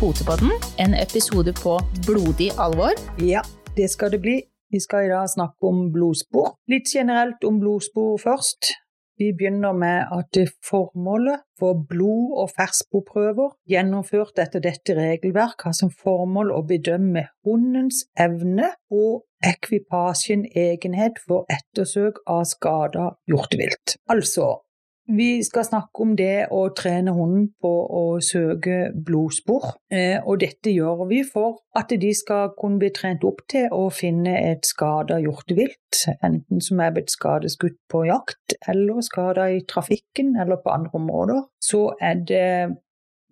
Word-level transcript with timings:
Potepodden, 0.00 0.50
en 0.78 0.94
episode 0.94 1.52
på 1.64 1.78
blodig 2.06 2.50
alvor. 2.60 2.92
Ja, 3.18 3.40
det 3.76 3.88
skal 3.88 4.10
det 4.12 4.18
bli. 4.20 4.34
Vi 4.70 4.80
skal 4.80 5.06
i 5.06 5.08
dag 5.08 5.30
snakke 5.32 5.70
om 5.70 5.86
blodspor. 5.92 6.50
Litt 6.68 6.90
generelt 6.92 7.44
om 7.48 7.56
blodspor 7.62 8.18
først. 8.20 8.74
Vi 9.16 9.30
begynner 9.32 9.72
med 9.72 10.12
at 10.12 10.36
formålet 10.68 11.46
for 11.58 11.80
blod- 11.88 12.34
og 12.42 12.52
fersksporprøver 12.58 13.54
gjennomført 13.72 14.36
etter 14.44 14.60
dette 14.60 14.98
regelverk 14.98 15.64
har 15.64 15.72
som 15.78 15.88
formål 15.88 16.52
å 16.52 16.60
bedømme 16.68 17.24
hundens 17.48 18.04
evne 18.20 18.74
og 18.92 19.24
ekvipasjen 19.48 20.44
egenhet 20.52 21.16
for 21.24 21.48
ettersøk 21.48 22.20
av 22.28 22.44
skada 22.52 23.14
hjortevilt. 23.32 23.96
Altså 24.12 24.58
vi 25.06 25.44
skal 25.44 25.64
snakke 25.66 26.02
om 26.02 26.14
det 26.18 26.48
å 26.54 26.62
trene 26.76 27.14
hunden 27.14 27.48
på 27.62 27.70
å 27.70 28.04
søke 28.24 28.90
blodspor. 29.06 29.76
Eh, 29.92 30.18
og 30.22 30.40
dette 30.42 30.72
gjør 30.74 31.04
vi 31.10 31.22
for 31.26 31.60
at 31.78 31.92
de 31.92 32.12
skal 32.16 32.54
kunne 32.58 32.80
bli 32.82 32.90
trent 32.94 33.24
opp 33.26 33.44
til 33.50 33.68
å 33.74 33.86
finne 33.94 34.34
et 34.50 34.66
skada 34.66 35.20
hjortevilt. 35.22 36.02
Enten 36.26 36.62
som 36.64 36.82
er 36.82 36.94
blitt 36.96 37.14
skadeskutt 37.14 37.78
på 37.92 38.06
jakt, 38.08 38.56
eller 38.68 39.02
skada 39.06 39.48
i 39.54 39.62
trafikken, 39.68 40.34
eller 40.40 40.60
på 40.62 40.74
andre 40.74 40.98
områder. 40.98 41.46
Så 41.62 41.88
er 42.02 42.20
det 42.26 42.50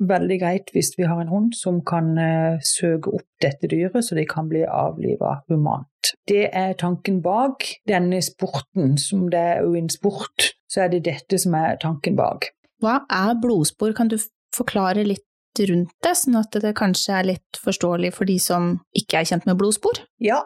veldig 0.09 0.39
greit 0.43 0.71
hvis 0.75 0.93
vi 0.99 1.07
har 1.09 1.21
en 1.23 1.33
hund 1.33 1.55
som 1.59 1.81
kan 1.87 2.13
uh, 2.19 2.61
søke 2.65 3.13
opp 3.19 3.27
dette 3.45 3.71
dyret, 3.71 4.05
så 4.05 4.17
de 4.19 4.27
kan 4.29 4.49
bli 4.51 4.65
avliva 4.65 5.39
humant. 5.51 6.15
Det 6.29 6.49
er 6.53 6.77
tanken 6.81 7.21
bak 7.25 7.67
denne 7.89 8.21
sporten, 8.25 8.97
som 9.01 9.29
det 9.33 9.41
er 9.55 9.65
jo 9.65 9.75
en 9.79 9.91
sport, 9.93 10.53
så 10.71 10.85
er 10.85 10.95
det 10.95 11.05
dette 11.09 11.39
som 11.41 11.57
er 11.59 11.79
tanken 11.83 12.17
bak. 12.19 12.51
Hva 12.83 13.01
er 13.13 13.37
blodspor, 13.41 13.95
kan 13.97 14.11
du 14.13 14.19
forklare 14.55 15.07
litt 15.07 15.25
rundt 15.71 15.93
det, 16.03 16.17
sånn 16.19 16.41
at 16.41 16.57
det 16.63 16.75
kanskje 16.79 17.15
er 17.19 17.31
litt 17.35 17.61
forståelig 17.63 18.11
for 18.17 18.29
de 18.29 18.41
som 18.43 18.75
ikke 18.99 19.21
er 19.21 19.31
kjent 19.31 19.47
med 19.49 19.59
blodspor? 19.61 20.03
Ja, 20.23 20.41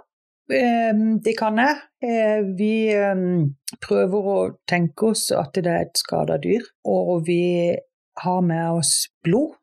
ehm, 0.53 1.19
det 1.25 1.35
kan 1.39 1.59
jeg. 1.61 1.81
Eh, 2.05 2.45
vi 2.59 2.73
ehm, 2.93 3.55
prøver 3.85 4.31
å 4.35 4.39
tenke 4.69 5.13
oss 5.13 5.31
at 5.33 5.57
det 5.57 5.73
er 5.73 5.87
et 5.87 6.01
skada 6.01 6.39
dyr, 6.43 6.67
og 6.89 7.25
vi 7.27 7.41
har 8.25 8.41
med 8.45 8.81
oss 8.81 9.09
blod 9.25 9.57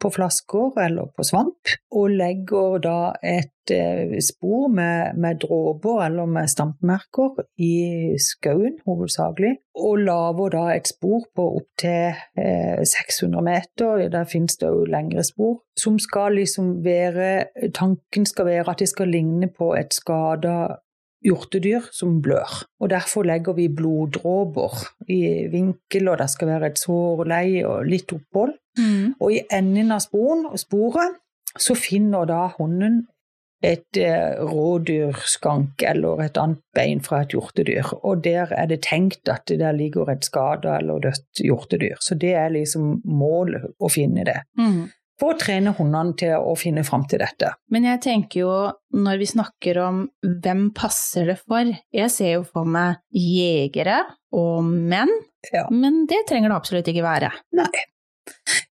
på 0.00 0.10
flasker 0.10 0.78
eller 0.80 1.10
på 1.16 1.24
svamp, 1.26 1.72
og 1.92 2.12
legger 2.16 2.80
da 2.82 2.98
et 3.26 3.72
eh, 3.74 4.16
spor 4.24 4.70
med, 4.72 5.18
med 5.20 5.42
dråper 5.44 6.04
eller 6.06 6.30
med 6.30 6.48
stampmerker 6.50 7.42
i 7.60 8.16
skauen, 8.22 8.78
hovedsakelig, 8.88 9.54
og 9.80 10.04
lager 10.06 10.54
da 10.56 10.64
et 10.74 10.88
spor 10.90 11.26
på 11.36 11.46
opptil 11.60 12.16
eh, 12.40 12.80
600 12.80 13.44
meter, 13.44 14.06
der 14.12 14.28
finnes 14.30 14.56
det 14.60 14.70
jo 14.72 14.86
lengre 14.88 15.24
spor, 15.26 15.60
som 15.78 16.00
skal 16.00 16.38
liksom 16.40 16.78
være 16.84 17.30
Tanken 17.76 18.26
skal 18.26 18.48
være 18.48 18.70
at 18.72 18.80
det 18.80 18.88
skal 18.90 19.12
ligne 19.12 19.50
på 19.52 19.74
et 19.76 19.92
skada 19.94 20.80
hjortedyr 21.24 21.90
som 21.92 22.18
blør. 22.22 22.62
Og 22.80 22.90
Derfor 22.90 23.26
legger 23.28 23.56
vi 23.58 23.68
bloddråper 23.68 24.82
i 25.08 25.20
vinkel, 25.52 26.08
og 26.08 26.18
det 26.20 26.30
skal 26.32 26.52
være 26.54 26.72
et 26.72 26.80
sårleie 26.80 27.64
og 27.68 27.86
litt 27.88 28.12
opphold. 28.16 28.56
Mm. 28.78 29.16
Og 29.20 29.32
i 29.34 29.40
enden 29.52 29.92
av 29.92 30.04
sporen, 30.04 30.46
sporet 30.58 31.18
så 31.58 31.74
finner 31.74 32.28
da 32.30 32.44
hunden 32.58 33.02
et 33.60 33.98
eh, 34.00 34.38
rådyrskank 34.40 35.82
eller 35.84 36.22
et 36.24 36.38
annet 36.40 36.62
bein 36.72 37.02
fra 37.04 37.18
et 37.24 37.34
hjortedyr. 37.34 37.90
Og 37.98 38.22
der 38.24 38.54
er 38.56 38.70
det 38.70 38.80
tenkt 38.86 39.28
at 39.28 39.44
det 39.50 39.58
der 39.60 39.76
ligger 39.76 40.08
et 40.08 40.24
skada 40.24 40.78
eller 40.80 41.02
dødt 41.04 41.42
hjortedyr. 41.44 42.00
Så 42.00 42.16
det 42.16 42.32
er 42.40 42.54
liksom 42.54 43.02
målet 43.04 43.68
å 43.76 43.92
finne 43.92 44.24
det. 44.24 44.38
Mm 44.56 44.88
for 45.20 45.34
å 45.34 45.40
trene 45.40 45.74
hundene 45.76 46.16
til 46.18 46.34
å 46.40 46.54
finne 46.58 46.84
fram 46.86 47.04
til 47.10 47.22
dette. 47.22 47.52
Men 47.72 47.86
jeg 47.90 48.02
tenker 48.06 48.42
jo, 48.42 48.54
når 48.96 49.20
vi 49.20 49.28
snakker 49.30 49.80
om 49.84 50.02
hvem 50.24 50.70
passer 50.76 51.28
det 51.32 51.38
for, 51.42 51.70
jeg 51.94 52.14
ser 52.14 52.34
jo 52.38 52.44
for 52.48 52.68
meg 52.68 53.00
jegere 53.14 54.02
og 54.36 54.64
menn, 54.64 55.12
ja. 55.52 55.66
men 55.72 56.04
det 56.10 56.24
trenger 56.28 56.52
det 56.52 56.60
absolutt 56.60 56.92
ikke 56.92 57.06
være. 57.06 57.32
Nei. 57.58 57.86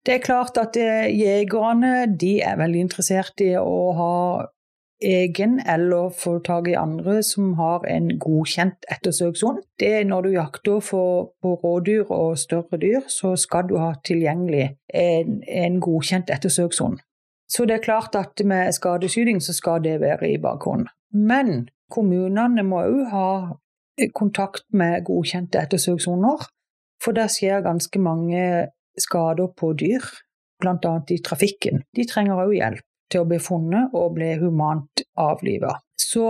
Det 0.06 0.18
er 0.18 0.22
klart 0.22 0.58
at 0.60 0.76
eh, 0.78 1.08
jegerne 1.16 2.06
de 2.18 2.36
er 2.44 2.58
veldig 2.60 2.82
interessert 2.86 3.40
i 3.42 3.54
å 3.58 3.78
ha 3.96 4.12
egen 5.02 5.60
eller 5.60 6.10
få 6.10 6.38
tak 6.44 6.68
i 6.68 6.76
andre 6.78 7.22
som 7.22 7.54
har 7.58 7.84
en 7.90 8.08
godkjent 8.18 8.86
ettersøkshund. 8.90 9.60
Det 9.78 9.92
er 10.00 10.04
når 10.04 10.22
du 10.22 10.30
jakter 10.32 10.80
for, 10.80 11.32
på 11.42 11.54
rådyr 11.54 12.10
og 12.10 12.38
større 12.38 12.80
dyr, 12.80 13.00
så 13.08 13.36
skal 13.36 13.68
du 13.68 13.76
ha 13.78 13.92
tilgjengelig 14.04 14.76
en, 14.94 15.42
en 15.48 15.80
godkjent 15.80 16.30
ettersøkshund. 16.32 16.98
Så 17.48 17.64
det 17.64 17.76
er 17.76 17.84
klart 17.84 18.16
at 18.18 18.42
med 18.44 18.72
skadeskyting 18.72 19.40
så 19.42 19.52
skal 19.54 19.84
det 19.84 20.00
være 20.00 20.30
i 20.32 20.40
bakhånd. 20.42 20.88
Men 21.12 21.68
kommunene 21.90 22.64
må 22.66 22.82
òg 22.88 23.04
ha 23.12 23.28
kontakt 24.14 24.64
med 24.72 25.04
godkjente 25.04 25.60
ettersøkshunder, 25.60 26.48
for 27.04 27.16
der 27.16 27.30
skjer 27.30 27.62
ganske 27.64 28.00
mange 28.00 28.66
skader 28.98 29.52
på 29.56 29.72
dyr, 29.78 30.02
bl.a. 30.60 30.92
i 31.12 31.20
trafikken. 31.22 31.84
De 31.96 32.04
trenger 32.08 32.40
òg 32.42 32.56
hjelp 32.56 32.84
til 33.12 33.22
å 33.22 33.28
bli 33.28 33.38
funnet 33.42 33.94
og 33.96 34.14
bli 34.16 34.32
humant 34.40 35.04
avliva. 35.20 35.76
Så 36.00 36.26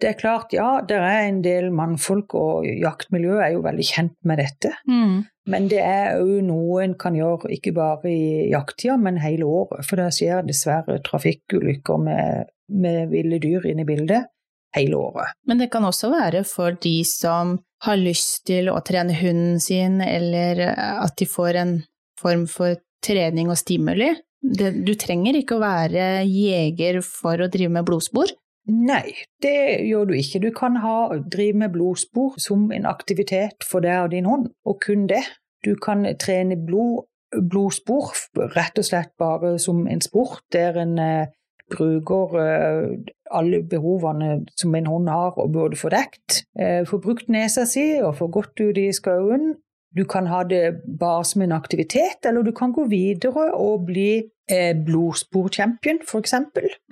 det 0.00 0.10
er 0.10 0.18
klart, 0.20 0.52
ja, 0.52 0.82
det 0.84 0.98
er 1.00 1.22
en 1.24 1.40
del 1.44 1.70
mannfolk, 1.72 2.34
og 2.36 2.66
jaktmiljøet 2.68 3.46
er 3.46 3.54
jo 3.54 3.64
veldig 3.64 3.86
kjent 3.88 4.16
med 4.28 4.42
dette. 4.42 4.74
Mm. 4.90 5.24
Men 5.48 5.68
det 5.70 5.80
er 5.80 6.18
òg 6.20 6.42
noe 6.44 6.82
en 6.84 6.96
kan 7.00 7.16
gjøre 7.16 7.52
ikke 7.56 7.72
bare 7.76 8.12
i 8.12 8.50
jakttida, 8.50 8.98
men 9.00 9.20
hele 9.22 9.48
året. 9.48 9.86
For 9.88 10.00
det 10.00 10.10
skjer 10.18 10.44
dessverre 10.44 10.98
trafikkulykker 11.06 12.02
med, 12.02 12.50
med 12.68 13.06
ville 13.14 13.40
dyr 13.40 13.70
inne 13.70 13.86
i 13.86 13.88
bildet 13.88 14.28
hele 14.76 15.00
året. 15.00 15.32
Men 15.48 15.62
det 15.62 15.70
kan 15.72 15.86
også 15.88 16.10
være 16.12 16.44
for 16.44 16.76
de 16.82 16.98
som 17.08 17.56
har 17.86 18.00
lyst 18.00 18.44
til 18.50 18.68
å 18.72 18.80
trene 18.84 19.16
hunden 19.16 19.60
sin, 19.62 20.02
eller 20.04 20.60
at 20.76 21.16
de 21.16 21.28
får 21.30 21.62
en 21.62 21.78
form 22.20 22.44
for 22.50 22.76
trening 23.04 23.48
og 23.52 23.60
stimuli 23.60 24.10
det, 24.42 24.72
du 24.86 24.92
trenger 24.98 25.38
ikke 25.38 25.56
å 25.56 25.62
være 25.62 26.26
jeger 26.28 27.00
for 27.04 27.40
å 27.40 27.48
drive 27.52 27.72
med 27.78 27.86
blodspor? 27.88 28.34
Nei, 28.66 29.14
det 29.42 29.86
gjør 29.86 30.08
du 30.10 30.14
ikke. 30.18 30.42
Du 30.42 30.50
kan 30.54 30.80
ha, 30.82 31.14
drive 31.22 31.60
med 31.62 31.74
blodspor 31.74 32.34
som 32.42 32.66
en 32.74 32.88
aktivitet 32.90 33.66
for 33.66 33.84
deg 33.84 34.08
og 34.08 34.14
din 34.14 34.26
hund, 34.26 34.48
og 34.66 34.80
kun 34.82 35.06
det. 35.10 35.22
Du 35.64 35.76
kan 35.82 36.02
trene 36.18 36.58
blod, 36.58 37.06
blodspor 37.30 38.10
rett 38.56 38.78
og 38.78 38.86
slett 38.86 39.12
bare 39.18 39.56
som 39.62 39.86
en 39.90 40.02
sport, 40.02 40.42
der 40.54 40.78
en 40.82 40.98
eh, 41.02 41.30
bruker 41.70 42.38
eh, 42.42 43.12
alle 43.34 43.62
behovene 43.66 44.44
som 44.58 44.74
en 44.74 44.86
hund 44.90 45.10
har 45.10 45.38
og 45.38 45.52
burde 45.54 45.78
få 45.78 45.90
dekt. 45.94 46.42
Eh, 46.58 46.82
få 46.86 47.00
brukt 47.02 47.30
nesa 47.32 47.66
si 47.66 47.96
og 48.02 48.16
få 48.18 48.30
gått 48.34 48.62
ut 48.62 48.78
i 48.78 48.90
skauen. 48.94 49.54
Du 49.96 50.04
kan 50.04 50.28
ha 50.28 50.42
det 50.44 50.82
bare 51.00 51.24
som 51.24 51.42
en 51.42 51.56
aktivitet, 51.56 52.26
eller 52.28 52.44
du 52.44 52.52
kan 52.52 52.72
gå 52.72 52.84
videre 52.90 53.48
og 53.56 53.86
bli 53.88 54.10
eh, 54.50 54.76
blodsporchampion, 54.76 56.00
f.eks. 56.04 56.34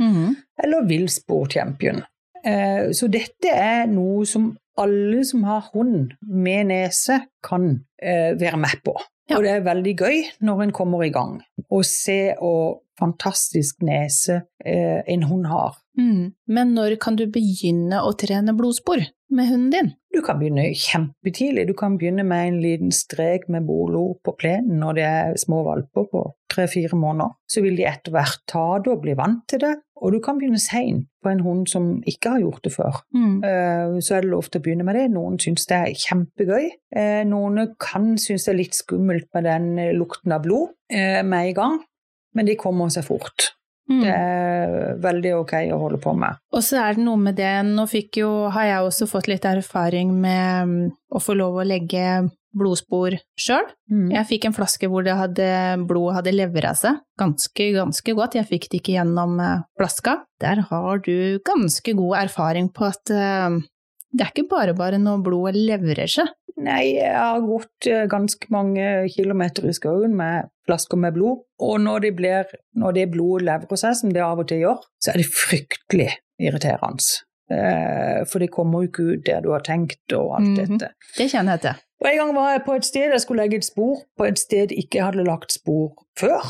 Mm 0.00 0.12
-hmm. 0.12 0.34
Eller 0.64 0.88
villsporchampion. 0.88 2.02
Eh, 2.46 2.92
så 2.92 3.08
dette 3.08 3.48
er 3.48 3.86
noe 3.86 4.26
som 4.26 4.56
alle 4.76 5.24
som 5.24 5.44
har 5.44 5.70
hund 5.74 6.12
med 6.20 6.66
nese, 6.66 7.20
kan 7.42 7.84
eh, 8.02 8.40
være 8.40 8.56
med 8.56 8.82
på. 8.84 8.96
Ja. 9.30 9.36
Og 9.36 9.44
det 9.44 9.50
er 9.50 9.64
veldig 9.64 9.96
gøy 9.96 10.22
når 10.40 10.62
en 10.62 10.72
kommer 10.72 11.04
i 11.04 11.12
gang, 11.12 11.38
å 11.70 11.80
se 11.82 12.34
hvor 12.40 12.82
fantastisk 13.00 13.82
nese 13.82 14.42
eh, 14.64 15.00
en 15.06 15.22
hund 15.22 15.46
har. 15.46 15.78
Mm. 15.98 16.34
Men 16.46 16.74
når 16.74 16.98
kan 17.02 17.16
du 17.16 17.26
begynne 17.30 18.02
å 18.02 18.12
trene 18.18 18.54
blodspor 18.56 19.02
med 19.30 19.48
hunden 19.48 19.70
din? 19.72 19.92
Du 20.14 20.20
kan 20.24 20.38
begynne 20.38 20.66
kjempetidlig. 20.78 21.66
Du 21.68 21.74
kan 21.78 21.98
begynne 21.98 22.24
med 22.26 22.48
en 22.48 22.60
liten 22.62 22.92
strek 22.94 23.48
med 23.48 23.66
bolo 23.66 24.18
på 24.24 24.34
plenen 24.38 24.80
når 24.82 24.98
det 24.98 25.06
er 25.08 25.38
små 25.40 25.62
valper 25.66 26.06
på 26.12 26.24
tre-fire 26.52 26.96
måneder. 26.98 27.34
Så 27.50 27.64
vil 27.64 27.78
de 27.78 27.86
etter 27.88 28.14
hvert 28.14 28.44
ta 28.50 28.66
det 28.82 28.92
og 28.92 29.02
bli 29.02 29.16
vant 29.18 29.42
til 29.50 29.62
det. 29.64 29.74
Og 30.04 30.12
du 30.12 30.20
kan 30.22 30.38
begynne 30.38 30.60
seint 30.60 31.08
på 31.24 31.32
en 31.32 31.40
hund 31.40 31.64
som 31.70 31.88
ikke 32.06 32.34
har 32.34 32.44
gjort 32.44 32.66
det 32.66 32.74
før. 32.74 33.00
Mm. 33.16 33.38
Eh, 33.48 33.96
så 34.04 34.18
er 34.18 34.24
det 34.26 34.34
lov 34.34 34.50
til 34.50 34.60
å 34.60 34.66
begynne 34.66 34.86
med 34.86 34.98
det. 34.98 35.08
Noen 35.14 35.40
syns 35.42 35.66
det 35.70 35.80
er 35.80 36.04
kjempegøy. 36.04 36.68
Eh, 36.94 37.24
noen 37.30 37.74
kan 37.80 38.14
synes 38.20 38.46
det 38.46 38.52
er 38.52 38.60
litt 38.60 38.78
skummelt 38.78 39.30
med 39.34 39.48
den 39.48 39.74
lukten 39.98 40.36
av 40.36 40.44
blod 40.44 40.74
med 40.92 41.40
en 41.40 41.56
gang 41.56 41.82
men 42.34 42.48
de 42.48 42.58
kommer 42.58 42.90
seg 42.92 43.06
fort. 43.06 43.52
Mm. 43.90 44.00
Det 44.00 44.12
er 44.12 44.94
veldig 45.04 45.34
ok 45.42 45.52
å 45.74 45.80
holde 45.82 45.98
på 46.00 46.14
med. 46.16 46.38
Og 46.56 46.64
så 46.64 46.80
er 46.80 46.96
det 46.96 47.04
noe 47.04 47.20
med 47.20 47.36
det, 47.36 47.52
nå 47.68 47.84
jo, 48.16 48.30
har 48.54 48.70
jeg 48.70 48.86
også 48.86 49.10
fått 49.10 49.28
litt 49.28 49.44
erfaring 49.44 50.14
med 50.22 50.94
å 51.12 51.20
få 51.20 51.36
lov 51.36 51.60
å 51.60 51.68
legge 51.68 52.24
blodspor 52.54 53.16
sjøl. 53.40 53.66
Mm. 53.90 54.08
Jeg 54.14 54.28
fikk 54.30 54.48
en 54.48 54.56
flaske 54.56 54.88
hvor 54.90 55.06
hadde, 55.18 55.48
blodet 55.88 56.18
hadde 56.20 56.34
levra 56.34 56.72
seg 56.78 57.00
ganske, 57.20 57.68
ganske 57.74 58.16
godt. 58.16 58.38
Jeg 58.38 58.48
fikk 58.48 58.68
det 58.70 58.80
ikke 58.80 58.96
gjennom 58.96 59.36
eh, 59.42 59.64
flaska. 59.78 60.20
Der 60.42 60.64
har 60.70 61.02
du 61.04 61.40
ganske 61.46 61.96
god 61.98 62.18
erfaring 62.24 62.70
på 62.74 62.86
at 62.88 63.10
uh, 63.14 63.58
det 64.14 64.22
er 64.22 64.30
ikke 64.30 64.50
bare 64.50 64.74
bare 64.78 65.00
når 65.02 65.22
blodet 65.26 65.58
levrer 65.58 66.10
seg. 66.10 66.30
Nei, 66.56 66.94
jeg 66.94 67.14
har 67.18 67.40
gått 67.42 67.86
eh, 67.90 68.04
ganske 68.06 68.46
mange 68.54 69.08
kilometer 69.10 69.66
i 69.66 69.72
skauen 69.74 70.14
med 70.14 70.50
flasker 70.68 70.96
med 71.02 71.16
blod. 71.16 71.40
Og 71.58 71.80
når 71.82 72.04
det, 72.06 72.12
blir, 72.16 72.44
når 72.78 72.92
det 72.94 73.08
blodet 73.10 73.46
leverer 73.48 73.80
seg, 73.80 73.96
som 73.98 74.12
det 74.14 74.22
av 74.22 74.38
og 74.38 74.46
til 74.48 74.62
gjør, 74.62 74.84
så 75.02 75.10
er 75.12 75.18
det 75.22 75.26
fryktelig 75.34 76.10
irriterende. 76.38 77.02
Eh, 77.50 78.22
for 78.30 78.38
det 78.40 78.52
kommer 78.54 78.84
jo 78.84 78.88
ikke 78.88 79.08
ut 79.16 79.24
det 79.26 79.40
du 79.44 79.50
har 79.52 79.64
tenkt 79.66 80.14
og 80.16 80.36
alt 80.38 80.46
Mhm. 80.48 80.78
dette. 80.78 80.92
Det 81.18 81.26
kjenner 81.32 81.58
jeg 81.58 81.60
til. 81.66 81.82
Og 82.04 82.08
En 82.10 82.16
gang 82.18 82.34
var 82.34 82.52
jeg 82.52 82.64
på 82.64 82.74
et 82.76 82.84
sted 82.84 83.10
jeg 83.12 83.20
skulle 83.20 83.42
legge 83.42 83.56
et 83.56 83.64
spor 83.64 83.96
på 84.18 84.26
et 84.28 84.38
sted 84.38 84.68
ikke 84.72 85.02
hadde 85.04 85.24
lagt 85.26 85.52
spor 85.52 85.92
før. 86.18 86.40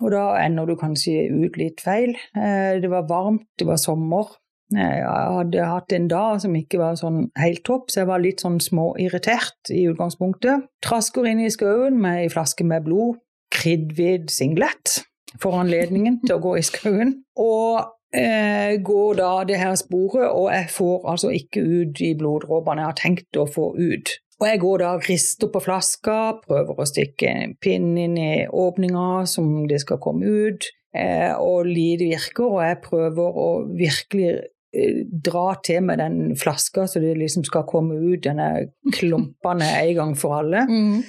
Og 0.00 0.10
da 0.12 0.36
ender 0.40 0.66
du 0.66 0.76
kanskje 0.76 1.26
ut 1.28 1.56
litt 1.60 1.80
feil. 1.84 2.14
Eh, 2.36 2.80
Det 2.80 2.88
var 2.90 3.02
varmt, 3.08 3.44
det 3.58 3.66
var 3.66 3.76
sommer. 3.76 4.30
Eh, 4.76 4.98
Jeg 5.00 5.36
hadde 5.36 5.66
hatt 5.66 5.92
en 5.92 6.08
dag 6.08 6.40
som 6.42 6.54
ikke 6.54 6.78
var 6.78 6.98
sånn 7.00 7.24
helt 7.40 7.64
topp, 7.66 7.90
så 7.90 8.02
jeg 8.02 8.10
var 8.10 8.22
litt 8.22 8.44
sånn 8.44 8.60
småirritert 8.62 9.72
i 9.74 9.86
utgangspunktet. 9.90 10.68
Trasker 10.84 11.26
inn 11.26 11.42
i 11.42 11.50
skauen 11.50 11.98
med 12.00 12.24
ei 12.24 12.28
flaske 12.32 12.66
med 12.66 12.86
blod, 12.86 13.18
kridhvit 13.50 14.30
singlet 14.30 15.00
for 15.42 15.58
anledningen 15.58 16.20
til 16.22 16.36
å 16.36 16.42
gå 16.44 16.56
i 16.58 16.64
skauen. 16.66 17.16
Og 17.38 17.82
eh, 18.14 18.78
går 18.82 19.18
da 19.18 19.32
det 19.48 19.58
her 19.58 19.76
sporet, 19.78 20.28
og 20.30 20.50
jeg 20.54 20.70
får 20.70 21.06
altså 21.12 21.34
ikke 21.34 21.62
ut 21.66 21.94
de 21.98 22.14
bloddråpene 22.18 22.84
jeg 22.84 22.92
har 22.92 23.00
tenkt 23.00 23.40
å 23.40 23.46
få 23.50 23.72
ut. 23.78 24.14
Og 24.40 24.46
jeg 24.48 24.60
går 24.62 24.78
da 24.80 24.92
og 24.96 25.06
rister 25.10 25.50
på 25.52 25.60
flaska, 25.60 26.16
prøver 26.46 26.78
å 26.78 26.86
stikke 26.88 27.32
pinnen 27.60 27.98
inn 28.00 28.16
i 28.16 28.46
åpninga 28.48 29.26
som 29.28 29.50
det 29.68 29.82
skal 29.82 30.00
komme 30.00 30.30
ut, 30.46 30.70
eh, 30.96 31.34
og 31.36 31.68
lite 31.68 32.08
virker, 32.08 32.46
og 32.48 32.62
jeg 32.64 32.80
prøver 32.86 33.42
å 33.44 33.50
virkelig 33.76 34.30
dra 34.70 35.54
til 35.66 35.82
med 35.82 35.98
den 35.98 36.36
flaska 36.38 36.86
så 36.86 37.00
det 37.02 37.16
liksom 37.18 37.44
skal 37.46 37.66
komme 37.68 37.96
ut 37.98 38.22
denne 38.24 38.70
klumpene 38.94 39.70
en 39.84 39.94
gang 39.96 40.14
for 40.18 40.40
alle. 40.40 40.66
Mm. 40.68 41.00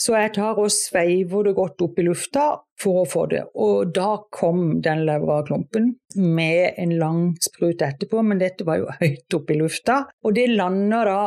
Så 0.00 0.14
jeg 0.16 0.32
tar 0.38 0.56
og 0.56 0.72
sveiver 0.72 1.44
det 1.44 1.56
godt 1.58 1.82
opp 1.84 1.98
i 2.00 2.06
lufta 2.06 2.44
for 2.80 3.02
å 3.02 3.08
få 3.08 3.26
det. 3.28 3.42
Og 3.60 3.90
da 3.92 4.14
kom 4.32 4.78
den 4.80 5.02
leverklumpen 5.04 5.90
med 6.16 6.78
en 6.80 6.94
lang 6.96 7.20
sprut 7.44 7.84
etterpå, 7.84 8.22
men 8.24 8.40
dette 8.40 8.64
var 8.64 8.80
jo 8.80 8.88
høyt 8.96 9.36
oppe 9.36 9.52
i 9.52 9.58
lufta. 9.60 9.98
Og 10.24 10.38
det 10.38 10.46
lander 10.54 11.10
da 11.10 11.20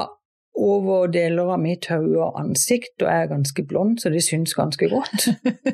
over 0.57 1.07
deler 1.13 1.53
av 1.53 1.62
mitt 1.62 1.85
hode 1.89 2.18
og 2.18 2.39
ansikt, 2.41 2.95
og 3.01 3.07
jeg 3.09 3.27
er 3.27 3.31
ganske 3.31 3.65
blond, 3.69 4.01
så 4.01 4.09
det 4.13 4.25
syns 4.25 4.57
ganske 4.57 4.89
godt. 4.89 5.30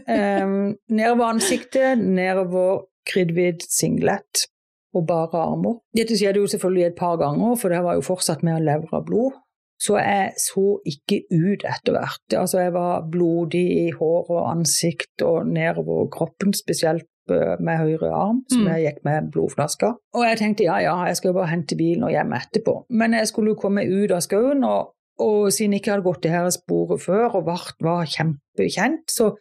um, 0.08 0.76
nedover 1.00 1.26
ansiktet, 1.30 2.04
nedover 2.04 2.86
kridhvit 3.08 3.64
singlet 3.72 4.48
og 4.96 5.06
bare 5.08 5.38
armer. 5.44 5.78
Dette 5.96 6.18
skjedde 6.18 6.42
jo 6.42 6.48
selvfølgelig 6.50 6.86
et 6.88 6.98
par 6.98 7.18
ganger, 7.22 7.56
for 7.62 7.70
det 7.70 7.84
var 7.86 8.00
jo 8.00 8.02
fortsatt 8.08 8.42
med 8.44 8.58
å 8.58 8.64
levre 8.66 9.04
blod. 9.06 9.38
Så 9.80 9.96
jeg 9.96 10.34
så 10.44 10.64
ikke 10.92 11.22
ut 11.32 11.62
etter 11.64 11.94
hvert. 11.96 12.34
Altså, 12.36 12.60
jeg 12.66 12.74
var 12.76 13.06
blodig 13.12 13.62
i 13.86 13.92
hår 13.96 14.26
og 14.34 14.50
ansikt 14.50 15.24
og 15.24 15.48
nedover 15.48 16.10
kroppen, 16.12 16.52
spesielt 16.58 17.06
eh, 17.32 17.54
med 17.64 17.78
høyre 17.80 18.10
arm, 18.12 18.42
som 18.52 18.66
Mm. 18.66 18.68
jeg 18.74 18.84
gikk 18.88 19.04
med 19.06 19.30
blodflaska. 19.32 19.94
Og 20.18 20.26
jeg 20.28 20.38
tenkte 20.42 20.66
ja, 20.68 20.80
ja, 20.84 20.96
jeg 21.08 21.16
skal 21.22 21.34
bare 21.38 21.48
hente 21.54 21.78
bilen 21.80 22.04
og 22.04 22.12
hjem 22.12 22.34
etterpå. 22.36 22.74
Men 22.90 23.14
jeg 23.14 23.28
skulle 23.32 23.54
jo 23.54 23.62
komme 23.62 23.86
ut 23.88 24.12
av 24.12 24.20
skauen, 24.26 24.64
og, 24.68 24.92
og 25.20 25.48
siden 25.54 25.74
jeg 25.78 25.82
ikke 25.86 25.92
hadde 25.96 26.08
gått 26.10 26.24
det 26.24 26.32
her 26.36 26.50
sporet 26.52 27.02
før 27.06 27.40
og 27.40 27.46
vart, 27.48 27.76
var 27.80 28.04
kjempekjent, 28.10 29.06
så 29.16 29.32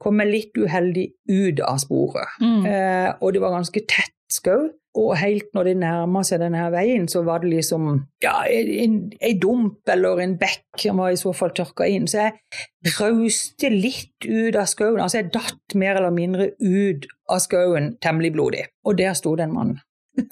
kom 0.00 0.20
jeg 0.22 0.30
litt 0.30 0.56
uheldig 0.56 1.06
ut 1.28 1.60
av 1.66 1.80
sporet. 1.82 2.38
Mm. 2.40 2.62
Eh, 2.66 3.10
og 3.20 3.32
det 3.34 3.42
var 3.42 3.56
ganske 3.58 3.82
tett 3.90 4.14
skau. 4.30 4.68
Og 4.98 5.12
helt 5.20 5.52
når 5.54 5.68
de 5.68 5.74
nærma 5.84 6.22
seg 6.26 6.40
denne 6.42 6.64
veien, 6.74 7.04
så 7.10 7.22
var 7.26 7.44
det 7.44 7.52
liksom 7.52 7.84
ja, 8.24 8.32
en, 8.50 8.96
en 9.22 9.38
dump 9.42 9.92
eller 9.92 10.22
en 10.24 10.34
bekk 10.40 10.82
som 10.82 10.98
var 10.98 11.14
i 11.14 11.20
så 11.20 11.30
fall 11.36 11.52
tørka 11.54 11.86
inn. 11.86 12.08
Så 12.10 12.24
jeg 12.24 12.96
rauste 12.96 13.70
litt 13.70 14.26
ut 14.26 14.58
av 14.58 14.66
skauen. 14.70 14.98
Altså 14.98 15.20
jeg 15.20 15.30
datt 15.36 15.78
mer 15.78 16.00
eller 16.00 16.14
mindre 16.14 16.50
ut 16.58 17.06
av 17.30 17.38
skauen 17.44 17.94
temmelig 18.02 18.34
blodig. 18.34 18.66
Og 18.82 18.98
der 18.98 19.14
sto 19.18 19.36
det 19.38 19.48
en 19.48 19.56
mann. 19.56 19.78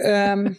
Um, 0.05 0.51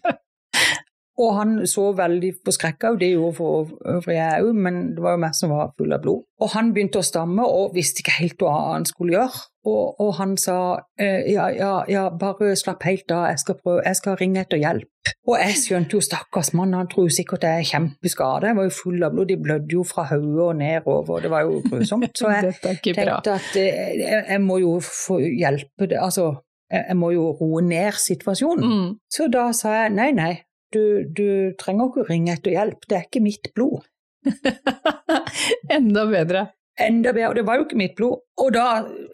og 1.19 1.35
han 1.35 1.55
så 1.67 1.89
veldig 1.97 2.31
forskrekka 2.47 2.93
ut, 2.93 2.99
det 3.01 3.11
gjorde 3.11 3.35
for 3.35 3.71
øvrig 3.91 4.15
jeg 4.15 4.43
òg, 4.45 4.51
men 4.55 4.77
det 4.95 5.03
var 5.03 5.17
jo 5.17 5.21
meg 5.25 5.35
som 5.35 5.51
var 5.51 5.73
full 5.75 5.91
av 5.91 6.03
blod. 6.05 6.23
Og 6.39 6.53
han 6.53 6.71
begynte 6.75 7.01
å 7.01 7.05
stamme 7.05 7.43
og 7.43 7.75
visste 7.75 7.99
ikke 7.99 8.15
helt 8.21 8.43
hva 8.45 8.53
han 8.69 8.87
skulle 8.87 9.17
gjøre. 9.17 9.41
Og, 9.67 9.99
og 9.99 10.13
han 10.15 10.37
sa 10.39 10.55
eh, 10.95 11.27
ja, 11.33 11.49
ja, 11.51 11.73
ja, 11.91 12.05
bare 12.15 12.53
slapp 12.57 12.85
helt 12.87 13.11
av, 13.11 13.27
jeg 13.33 13.41
skal, 13.43 13.59
prøve, 13.59 13.83
jeg 13.83 13.99
skal 13.99 14.15
ringe 14.21 14.45
etter 14.45 14.61
hjelp. 14.61 15.11
Og 15.27 15.35
jeg 15.41 15.59
skjønte 15.59 15.97
jo 15.97 16.03
stakkars 16.05 16.53
mann, 16.55 16.77
han 16.77 16.87
tror 16.89 17.11
sikkert 17.11 17.43
jeg 17.43 17.65
er 17.65 17.67
kjempeskada. 17.67 18.53
Jeg 18.53 18.59
var 18.61 18.69
jo 18.69 18.75
full 18.79 19.03
av 19.03 19.15
blod, 19.17 19.27
de 19.29 19.39
blødde 19.43 19.75
jo 19.75 19.83
fra 19.87 20.07
hodet 20.13 20.45
og 20.45 20.53
nedover, 20.61 21.23
det 21.25 21.33
var 21.35 21.47
jo 21.49 21.59
grusomt. 21.67 22.13
Så 22.15 22.31
jeg 22.31 22.55
tenkte 22.63 23.35
at 23.35 23.57
eh, 23.59 23.97
jeg, 23.99 24.21
jeg 24.23 24.45
må 24.45 24.61
jo 24.63 24.77
få 24.87 25.19
hjelpe 25.27 25.91
altså 25.99 26.37
jeg 26.69 26.97
må 27.01 27.07
jo 27.15 27.31
roe 27.33 27.63
ned 27.65 27.97
situasjonen. 27.97 28.65
Mm. 28.69 28.89
Så 29.09 29.25
da 29.33 29.47
sa 29.57 29.73
jeg 29.73 29.93
nei, 29.95 30.11
nei, 30.13 30.35
du, 30.73 30.83
du 31.05 31.55
trenger 31.59 31.89
ikke 31.89 32.03
å 32.03 32.09
ringe 32.09 32.35
etter 32.35 32.55
hjelp, 32.55 32.85
det 32.89 32.97
er 32.97 33.07
ikke 33.07 33.23
mitt 33.25 33.51
blod. 33.55 33.85
Enda 35.77 36.05
bedre. 36.09 36.49
Enda 36.79 37.13
bedre, 37.13 37.29
og 37.31 37.39
det 37.39 37.45
var 37.47 37.59
jo 37.59 37.65
ikke 37.67 37.79
mitt 37.79 37.95
blod. 37.97 38.21
Og 38.39 38.51
da 38.55 38.67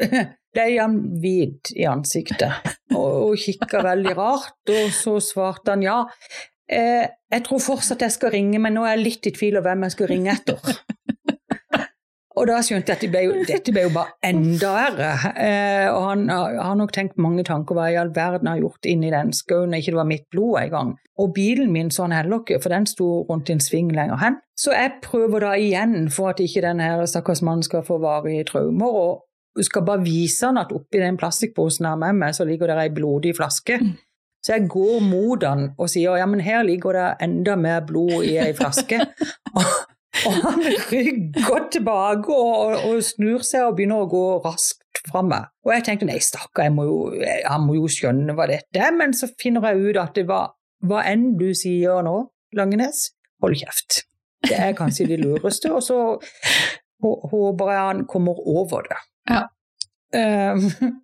ble 0.56 0.68
han 0.78 1.00
hvit 1.22 1.74
i 1.76 1.88
ansiktet 1.90 2.70
og, 2.96 3.32
og 3.32 3.40
kikka 3.42 3.84
veldig 3.86 4.18
rart, 4.18 4.60
og 4.72 4.92
så 4.96 5.18
svarte 5.24 5.76
han 5.76 5.86
ja. 5.86 6.02
Eh, 6.66 7.06
jeg 7.32 7.44
tror 7.46 7.62
fortsatt 7.62 8.06
jeg 8.06 8.16
skal 8.16 8.34
ringe, 8.34 8.62
men 8.62 8.78
nå 8.78 8.86
er 8.86 8.96
jeg 8.96 9.06
litt 9.06 9.30
i 9.30 9.36
tvil 9.36 9.60
om 9.60 9.66
hvem 9.66 9.86
jeg 9.86 9.96
skal 9.98 10.12
ringe 10.12 10.34
etter. 10.34 10.78
Og 12.36 12.50
da 12.50 12.58
skjønte 12.64 12.92
jeg 12.92 12.98
at 12.98 13.04
det 13.06 13.10
ble 13.14 13.22
jo, 13.24 13.36
dette 13.48 13.72
ble 13.72 13.86
jo 13.86 13.92
bare 13.96 14.18
enda 14.28 14.72
verre. 14.76 15.12
Eh, 15.40 15.88
og 15.88 16.02
han 16.10 16.26
har 16.30 16.76
nok 16.76 16.92
tenkt 16.96 17.20
mange 17.22 17.46
tanker 17.48 17.78
hva 17.78 17.88
i 17.94 18.00
all 18.00 18.12
verden 18.16 18.50
har 18.52 18.60
gjort 18.60 18.90
inni 18.92 19.12
den 19.14 19.32
skauen 19.36 19.72
når 19.72 19.84
ikke 19.84 19.94
det 19.94 20.02
var 20.02 20.10
mitt 20.10 20.26
blod 20.34 20.58
engang. 20.60 20.96
Og 21.22 21.32
bilen 21.36 21.72
min 21.72 21.92
så 21.96 22.10
han 22.10 22.16
heller 22.18 22.44
ikke, 22.44 22.60
for 22.64 22.76
den 22.76 22.88
sto 22.92 23.08
rundt 23.30 23.52
en 23.54 23.64
sving 23.64 23.94
lenger 23.96 24.20
hen. 24.20 24.42
Så 24.60 24.76
jeg 24.76 24.98
prøver 25.06 25.46
da 25.46 25.54
igjen, 25.60 26.10
for 26.12 26.34
at 26.34 26.44
ikke 26.44 26.64
den 26.66 26.84
her 26.84 27.06
stakkars 27.08 27.44
mannen 27.46 27.64
skal 27.64 27.86
få 27.88 28.02
varige 28.04 28.50
traumer, 28.52 29.00
og 29.00 29.64
skal 29.64 29.86
bare 29.88 30.04
vise 30.04 30.50
han 30.50 30.60
at 30.60 30.74
oppi 30.76 31.00
den 31.00 31.16
plastikkposen 31.20 31.88
jeg 31.88 31.94
har 31.94 32.02
med 32.04 32.20
meg, 32.20 32.36
så 32.36 32.44
ligger 32.48 32.68
det 32.68 32.82
ei 32.84 32.92
blodig 32.92 33.36
flaske. 33.38 33.80
Så 34.44 34.58
jeg 34.58 34.68
går 34.70 35.00
mot 35.02 35.44
han 35.48 35.70
og 35.80 35.88
sier 35.90 36.20
ja, 36.20 36.28
men 36.30 36.44
her 36.44 36.68
ligger 36.68 36.94
det 36.94 37.08
enda 37.24 37.56
mer 37.58 37.86
blod 37.88 38.28
i 38.28 38.36
ei 38.44 38.52
flaske. 38.58 39.00
Og 40.26 40.38
han 40.46 40.64
rygger 40.92 41.68
tilbake 41.74 42.34
og, 42.34 42.76
og 42.88 43.02
snur 43.04 43.44
seg 43.46 43.68
og 43.68 43.78
begynner 43.78 44.06
å 44.06 44.10
gå 44.12 44.24
raskt 44.46 45.02
fra 45.10 45.24
meg. 45.26 45.50
Og 45.66 45.74
jeg 45.76 45.86
tenkte 45.88 46.08
nei, 46.10 46.20
stakkar, 46.24 46.70
han 46.70 47.66
må 47.68 47.78
jo 47.78 47.90
skjønne 47.92 48.36
hva 48.38 48.48
dette 48.50 48.82
er. 48.82 48.96
Men 48.96 49.16
så 49.18 49.30
finner 49.42 49.70
jeg 49.70 49.92
ut 49.92 50.02
at 50.02 50.16
det 50.18 50.28
var 50.30 50.54
hva 50.86 51.04
enn 51.10 51.34
du 51.40 51.50
sier 51.58 52.04
nå, 52.06 52.18
Langenes, 52.56 53.10
hold 53.44 53.58
kjeft. 53.60 54.06
Det 54.46 54.56
er 54.56 54.76
kanskje 54.78 55.10
det 55.10 55.20
lureste. 55.20 55.72
Og 55.74 55.84
så 55.84 55.98
håper 57.04 57.72
jeg 57.74 57.82
han 57.82 58.06
kommer 58.10 58.40
over 58.48 58.86
det. 58.88 59.02
Ja. 59.32 59.42
Um, 60.16 61.02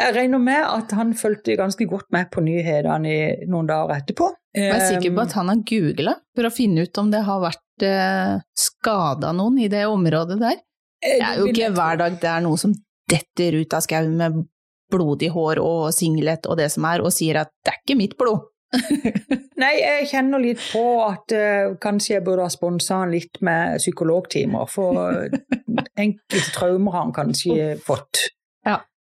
jeg 0.00 0.14
regner 0.16 0.40
med 0.42 0.62
at 0.66 0.92
han 0.98 1.12
fulgte 1.14 1.54
ganske 1.58 1.86
godt 1.86 2.08
med 2.14 2.30
på 2.34 2.42
nyhetene 2.42 3.18
noen 3.50 3.68
dager 3.70 3.94
etterpå. 4.00 4.30
Jeg 4.54 4.70
er 4.70 4.86
sikker 4.88 5.12
på 5.14 5.20
Um, 5.20 5.26
at 5.26 5.36
han 5.38 5.50
har 5.50 5.60
googla 5.66 6.14
for 6.34 6.48
å 6.48 6.54
finne 6.54 6.86
ut 6.86 6.98
om 7.02 7.10
det 7.10 7.20
har 7.26 7.42
vært 7.42 7.86
eh, 7.86 8.34
skada 8.58 9.32
noen 9.34 9.60
i 9.62 9.68
det 9.70 9.84
området 9.90 10.38
der. 10.40 10.58
Det 11.04 11.20
er 11.20 11.38
jo 11.38 11.46
ikke 11.50 11.70
hver 11.76 12.00
dag 12.00 12.18
det 12.22 12.30
er 12.30 12.42
noe 12.44 12.58
som 12.60 12.74
detter 13.10 13.58
ut 13.60 13.76
av 13.76 13.84
skauen 13.84 14.16
med 14.18 14.44
blodig 14.92 15.30
hår 15.34 15.60
og 15.62 15.88
singlet 15.94 16.46
og 16.48 16.58
det 16.60 16.70
som 16.72 16.86
er, 16.88 17.02
og 17.02 17.14
sier 17.14 17.42
at 17.42 17.50
'det 17.64 17.72
er 17.72 17.80
ikke 17.82 17.98
mitt 17.98 18.18
blod'. 18.18 18.50
Nei, 19.62 19.74
jeg 19.78 20.08
kjenner 20.10 20.42
litt 20.42 20.62
på 20.72 20.82
at 21.06 21.30
uh, 21.30 21.74
kanskje 21.78 22.16
jeg 22.16 22.24
burde 22.26 22.46
ha 22.46 22.50
sponsa 22.50 23.04
han 23.04 23.14
litt 23.14 23.38
med 23.46 23.78
psykologtimer, 23.78 24.66
for 24.66 24.98
eh, 25.04 25.36
enkelte 26.04 26.50
traumer 26.56 26.96
har 26.96 27.06
han 27.06 27.14
kanskje 27.14 27.76
fått. 27.78 28.33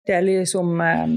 Det 0.06 0.14
er 0.14 0.24
liksom 0.26 0.80
um, 0.80 1.16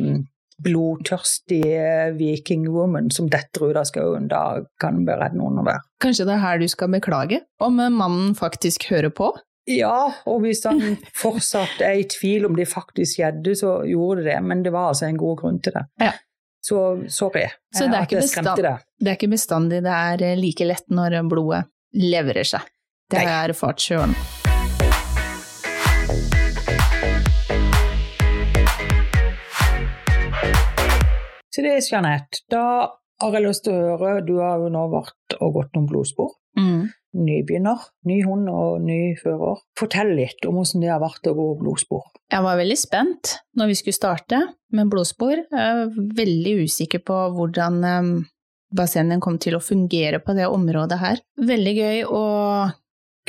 blodtørstig 0.64 1.62
eh, 1.72 2.10
vikingwoman 2.18 3.12
som 3.14 3.30
detter 3.32 3.70
ut 3.70 3.80
av 3.80 3.88
skauen. 3.90 4.30
Da 4.32 4.62
kan 4.82 5.04
vi 5.06 5.18
redde 5.20 5.40
noen 5.40 5.62
være. 5.66 5.84
Kanskje 6.04 6.28
det 6.28 6.36
er 6.36 6.44
her 6.44 6.62
du 6.62 6.68
skal 6.72 6.92
beklage, 6.94 7.44
om 7.64 7.80
mannen 7.80 8.34
faktisk 8.38 8.90
hører 8.92 9.14
på? 9.16 9.32
Ja, 9.70 10.10
og 10.26 10.42
hvis 10.46 10.64
han 10.66 10.98
fortsatt 11.24 11.84
er 11.86 12.02
i 12.02 12.08
tvil 12.10 12.48
om 12.50 12.58
det 12.58 12.70
faktisk 12.72 13.20
skjedde, 13.20 13.56
så 13.60 13.80
gjorde 13.88 14.24
det 14.24 14.34
det, 14.34 14.42
men 14.50 14.66
det 14.66 14.74
var 14.76 14.92
altså 14.94 15.10
en 15.10 15.20
god 15.20 15.38
grunn 15.44 15.62
til 15.64 15.78
det. 15.78 15.86
Ja. 16.02 16.16
Så 16.66 16.80
sorry 17.08 17.46
Så 17.72 17.88
det 17.88 17.96
eh, 17.96 18.02
at 18.02 18.12
jeg 18.18 18.28
skremte 18.28 18.60
deg. 18.66 18.84
Det 19.00 19.14
er 19.14 19.16
ikke 19.16 19.32
bestandig 19.32 19.80
det 19.86 19.96
er 19.96 20.26
eh, 20.32 20.36
like 20.40 20.68
lett 20.68 20.92
når 20.92 21.22
blodet 21.32 21.64
leverer 21.96 22.48
seg. 22.56 22.68
Det 23.10 23.24
har 23.24 23.32
jeg 23.32 23.56
erfart 23.56 23.82
sjøl. 23.82 24.20
Så 31.60 31.64
det 31.66 31.72
er 31.76 31.82
Jeanette. 31.84 32.40
Da 32.48 32.66
har 33.20 33.34
jeg 33.36 33.44
lyst 33.44 33.66
til 33.66 33.76
å 33.76 33.98
høre, 34.00 34.22
du 34.24 34.38
har 34.40 34.62
jo 34.64 34.70
nå 34.72 34.86
vært 34.94 35.34
og 35.44 35.58
gått 35.58 35.74
noen 35.76 35.90
blodspor. 35.92 36.38
Mm. 36.60 36.88
nybegynner, 37.20 37.84
ny 38.08 38.20
hund 38.24 38.48
og 38.52 38.84
ny 38.86 39.16
fører. 39.20 39.60
Fortell 39.80 40.14
litt 40.16 40.46
om 40.48 40.56
hvordan 40.60 40.84
det 40.84 40.90
har 40.92 41.02
vært 41.02 41.28
å 41.28 41.34
gå 41.36 41.48
blodspor. 41.60 42.06
Jeg 42.32 42.46
var 42.46 42.60
veldig 42.60 42.78
spent 42.80 43.34
når 43.60 43.72
vi 43.72 43.78
skulle 43.80 43.98
starte 43.98 44.40
med 44.72 44.92
blodspor. 44.94 45.44
Jeg 45.52 45.84
er 45.84 45.92
veldig 46.22 46.56
usikker 46.64 47.04
på 47.04 47.18
hvordan 47.36 47.80
um, 47.84 48.12
bassengen 48.72 49.24
kom 49.24 49.40
til 49.42 49.58
å 49.58 49.64
fungere 49.64 50.22
på 50.24 50.38
det 50.38 50.48
området 50.48 51.02
her. 51.02 51.24
Veldig 51.52 51.76
gøy 51.76 52.04
å 52.08 52.24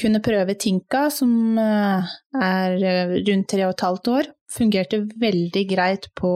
kunne 0.01 0.23
prøve 0.25 0.57
Tinka, 0.61 1.07
som 1.13 1.59
uh, 1.59 2.09
er 2.41 2.77
rundt 3.27 3.49
tre 3.53 3.67
og 3.67 3.75
et 3.75 3.85
halvt 3.87 4.11
år. 4.15 4.31
Fungerte 4.51 5.05
veldig 5.21 5.63
greit 5.71 6.09
på 6.19 6.33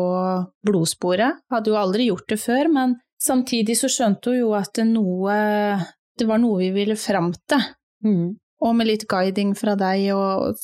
blodsporet. 0.66 1.42
Hadde 1.50 1.72
jo 1.72 1.80
aldri 1.80 2.08
gjort 2.10 2.28
det 2.30 2.38
før, 2.42 2.70
men 2.72 2.96
samtidig 3.20 3.78
så 3.80 3.90
skjønte 3.90 4.32
hun 4.32 4.40
jo 4.42 4.54
at 4.58 4.74
det, 4.78 4.86
noe, 4.92 5.34
det 6.18 6.28
var 6.28 6.42
noe 6.42 6.60
vi 6.62 6.70
ville 6.76 6.98
fram 7.00 7.32
til. 7.50 7.66
Mm. 8.04 8.36
Og 8.64 8.78
med 8.78 8.88
litt 8.88 9.08
guiding 9.10 9.52
fra 9.58 9.74
deg, 9.80 10.06
og 10.14 10.54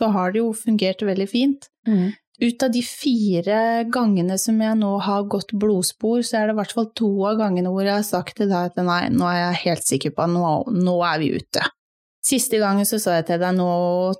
så 0.00 0.08
har 0.14 0.32
det 0.32 0.40
jo 0.40 0.50
fungert 0.56 1.04
veldig 1.04 1.28
fint. 1.28 1.68
Mm. 1.88 2.10
Ut 2.40 2.62
av 2.64 2.70
de 2.72 2.80
fire 2.80 3.56
gangene 3.92 4.38
som 4.40 4.60
jeg 4.64 4.78
nå 4.80 4.94
har 5.04 5.26
gått 5.28 5.52
blodspor, 5.60 6.22
så 6.24 6.38
er 6.38 6.48
det 6.48 6.54
i 6.54 6.60
hvert 6.62 6.72
fall 6.72 6.88
to 6.96 7.10
av 7.28 7.36
gangene 7.42 7.68
hvor 7.68 7.84
jeg 7.84 7.98
har 7.98 8.06
sagt 8.06 8.38
til 8.40 8.48
deg 8.48 8.70
at 8.70 8.80
nei, 8.80 9.02
nå 9.12 9.28
er 9.28 9.42
jeg 9.42 9.60
helt 9.66 9.90
sikker 9.90 10.14
på 10.16 10.24
at 10.24 10.32
nå, 10.32 10.54
nå 10.72 10.96
er 11.04 11.20
vi 11.20 11.34
ute. 11.36 11.66
Siste 12.22 12.58
gangen 12.60 12.84
så 12.84 12.98
sa 13.00 13.16
jeg 13.18 13.26
til 13.30 13.40
deg 13.40 13.54
nå 13.56 13.70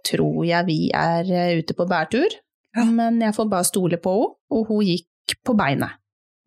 tror 0.08 0.38
jeg 0.48 0.66
vi 0.66 0.78
er 0.96 1.28
eh, 1.28 1.58
ute 1.60 1.74
på 1.76 1.86
bærtur, 1.90 2.28
Ja. 2.76 2.84
men 2.86 3.20
jeg 3.20 3.34
får 3.36 3.48
bare 3.50 3.66
stole 3.68 3.98
på 4.00 4.14
henne, 4.16 4.34
og 4.50 4.66
hun 4.70 4.84
gikk 4.86 5.36
på 5.44 5.54
beinet. 5.58 5.98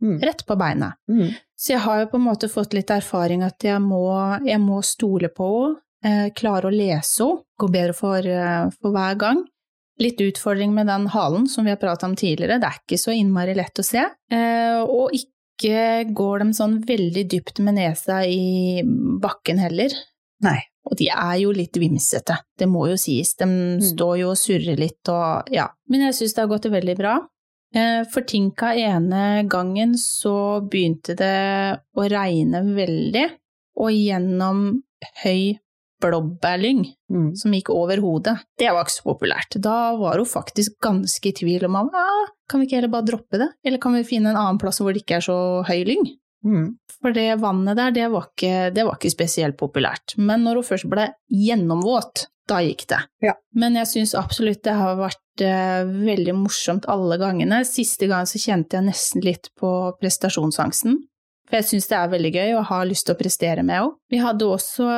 Mm. 0.03 0.17
Rett 0.19 0.41
på 0.45 0.55
beinet. 0.59 0.97
Mm. 1.07 1.29
Så 1.55 1.73
jeg 1.75 1.79
har 1.85 2.01
jo 2.01 2.09
på 2.11 2.17
en 2.19 2.25
måte 2.25 2.49
fått 2.51 2.73
litt 2.75 2.89
erfaring 2.91 3.43
at 3.45 3.63
jeg 3.63 3.79
må, 3.79 4.01
jeg 4.43 4.59
må 4.59 4.81
stole 4.83 5.29
på 5.31 5.49
henne, 5.53 5.79
eh, 6.03 6.29
klare 6.35 6.67
å 6.67 6.73
lese 6.73 7.23
henne, 7.23 7.43
gå 7.59 7.69
bedre 7.71 7.93
for, 7.95 8.17
eh, 8.19 8.69
for 8.81 8.91
hver 8.91 9.15
gang. 9.21 9.45
Litt 10.01 10.17
utfordring 10.19 10.73
med 10.73 10.87
den 10.89 11.05
halen 11.13 11.45
som 11.47 11.63
vi 11.63 11.69
har 11.71 11.77
pratet 11.77 12.03
om 12.03 12.15
tidligere, 12.17 12.59
det 12.59 12.67
er 12.67 12.79
ikke 12.81 12.97
så 12.99 13.13
innmari 13.15 13.53
lett 13.55 13.77
å 13.79 13.85
se. 13.85 14.03
Eh, 14.33 14.81
og 14.81 15.11
ikke 15.13 16.11
går 16.17 16.39
de 16.39 16.53
sånn 16.57 16.79
veldig 16.83 17.23
dypt 17.29 17.59
med 17.63 17.75
nesa 17.75 18.23
i 18.25 18.81
bakken 19.21 19.61
heller. 19.61 19.93
Nei. 20.41 20.59
Og 20.89 20.97
de 20.99 21.07
er 21.09 21.37
jo 21.39 21.51
litt 21.55 21.77
vimsete, 21.79 22.35
det 22.59 22.67
må 22.67 22.87
jo 22.91 22.97
sies. 22.99 23.35
De 23.39 23.45
står 23.81 24.17
jo 24.19 24.29
og 24.33 24.37
surrer 24.37 24.75
litt 24.77 25.07
og 25.09 25.47
ja. 25.53 25.69
Men 25.89 26.07
jeg 26.09 26.17
syns 26.17 26.33
det 26.35 26.43
har 26.43 26.51
gått 26.51 26.65
veldig 26.73 26.95
bra. 26.99 27.13
Eh, 27.73 28.03
For 28.11 28.21
Tinka 28.27 28.73
ene 28.77 29.45
gangen 29.49 29.95
så 29.97 30.61
begynte 30.69 31.15
det 31.17 31.79
å 31.97 32.07
regne 32.11 32.61
veldig, 32.75 33.23
og 33.79 33.89
gjennom 33.95 34.65
høy 35.23 35.55
blåbærlyng 36.03 36.83
Mm. 37.13 37.35
som 37.37 37.51
gikk 37.53 37.69
over 37.69 37.97
hodet. 38.01 38.37
Det 38.57 38.67
var 38.73 38.83
ikke 38.83 38.95
så 38.97 39.03
populært. 39.05 39.55
Da 39.61 39.95
var 39.95 40.17
hun 40.17 40.25
faktisk 40.25 40.79
ganske 40.81 41.29
i 41.29 41.31
tvil 41.31 41.63
om 41.65 41.75
ah, 41.77 42.25
kan 42.49 42.59
vi 42.59 42.65
ikke 42.67 42.79
heller 42.81 42.91
bare 42.91 43.05
droppe 43.05 43.37
det, 43.39 43.49
eller 43.63 43.77
kan 43.77 43.93
vi 43.93 44.03
finne 44.03 44.31
en 44.33 44.35
annen 44.39 44.59
plass 44.59 44.79
hvor 44.81 44.91
det 44.93 45.03
ikke 45.03 45.17
er 45.21 45.25
så 45.27 45.63
høy 45.67 45.83
lyng? 45.85 46.03
Mm. 46.43 46.73
For 46.99 47.15
det 47.15 47.29
vannet 47.41 47.79
der, 47.79 47.95
det 47.95 48.09
var 48.13 48.29
ikke, 48.29 48.69
det 48.75 48.85
var 48.87 48.99
ikke 48.99 49.13
spesielt 49.13 49.57
populært. 49.59 50.15
Men 50.17 50.45
når 50.45 50.61
hun 50.61 50.69
først 50.69 50.89
ble 50.91 51.09
gjennomvåt, 51.31 52.27
da 52.49 52.59
gikk 52.63 52.85
det. 52.91 52.99
Ja. 53.23 53.33
Men 53.55 53.77
jeg 53.79 53.89
syns 53.91 54.15
absolutt 54.19 54.63
det 54.65 54.75
har 54.75 54.97
vært 54.99 55.43
eh, 55.43 55.87
veldig 55.87 56.35
morsomt 56.35 56.87
alle 56.91 57.17
gangene. 57.21 57.61
Siste 57.67 58.09
gang 58.11 58.27
så 58.27 58.41
kjente 58.41 58.79
jeg 58.79 58.87
nesten 58.89 59.23
litt 59.23 59.49
på 59.59 59.71
prestasjonsangsten. 60.01 60.99
For 61.47 61.59
jeg 61.59 61.69
syns 61.69 61.89
det 61.91 61.99
er 61.99 62.11
veldig 62.11 62.33
gøy 62.33 62.55
og 62.57 62.67
har 62.71 62.87
lyst 62.89 63.07
til 63.07 63.15
å 63.15 63.19
prestere 63.19 63.63
med 63.63 63.79
henne. 63.79 63.95
Vi 64.11 64.19
hadde 64.23 64.49
også 64.49 64.89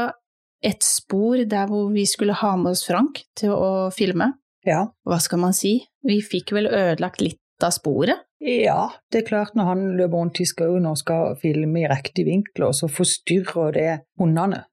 et 0.66 0.86
spor 0.86 1.42
der 1.46 1.70
hvor 1.70 1.92
vi 1.94 2.08
skulle 2.10 2.38
ha 2.40 2.56
med 2.58 2.74
oss 2.74 2.86
Frank 2.88 3.22
til 3.38 3.54
å 3.54 3.92
filme. 3.94 4.32
Ja. 4.66 4.88
Hva 5.06 5.20
skal 5.22 5.44
man 5.44 5.54
si? 5.54 5.78
Vi 6.06 6.22
fikk 6.26 6.56
vel 6.56 6.70
ødelagt 6.72 7.22
litt 7.22 7.42
av 7.64 7.72
sporet. 7.76 8.26
Ja, 8.46 8.92
det 9.12 9.24
er 9.24 9.30
klart 9.30 9.56
når 9.58 9.70
han 9.72 9.84
løper 9.98 10.20
rundt 10.20 10.40
i 10.44 10.46
skauen 10.46 10.86
og 10.90 10.98
skal 11.00 11.38
filme 11.42 11.82
i 11.82 11.90
riktige 11.90 12.28
vinkel, 12.28 12.68
så 12.76 12.90
forstyrrer 12.92 13.72
det 13.74 13.92
hundene. 14.20 14.66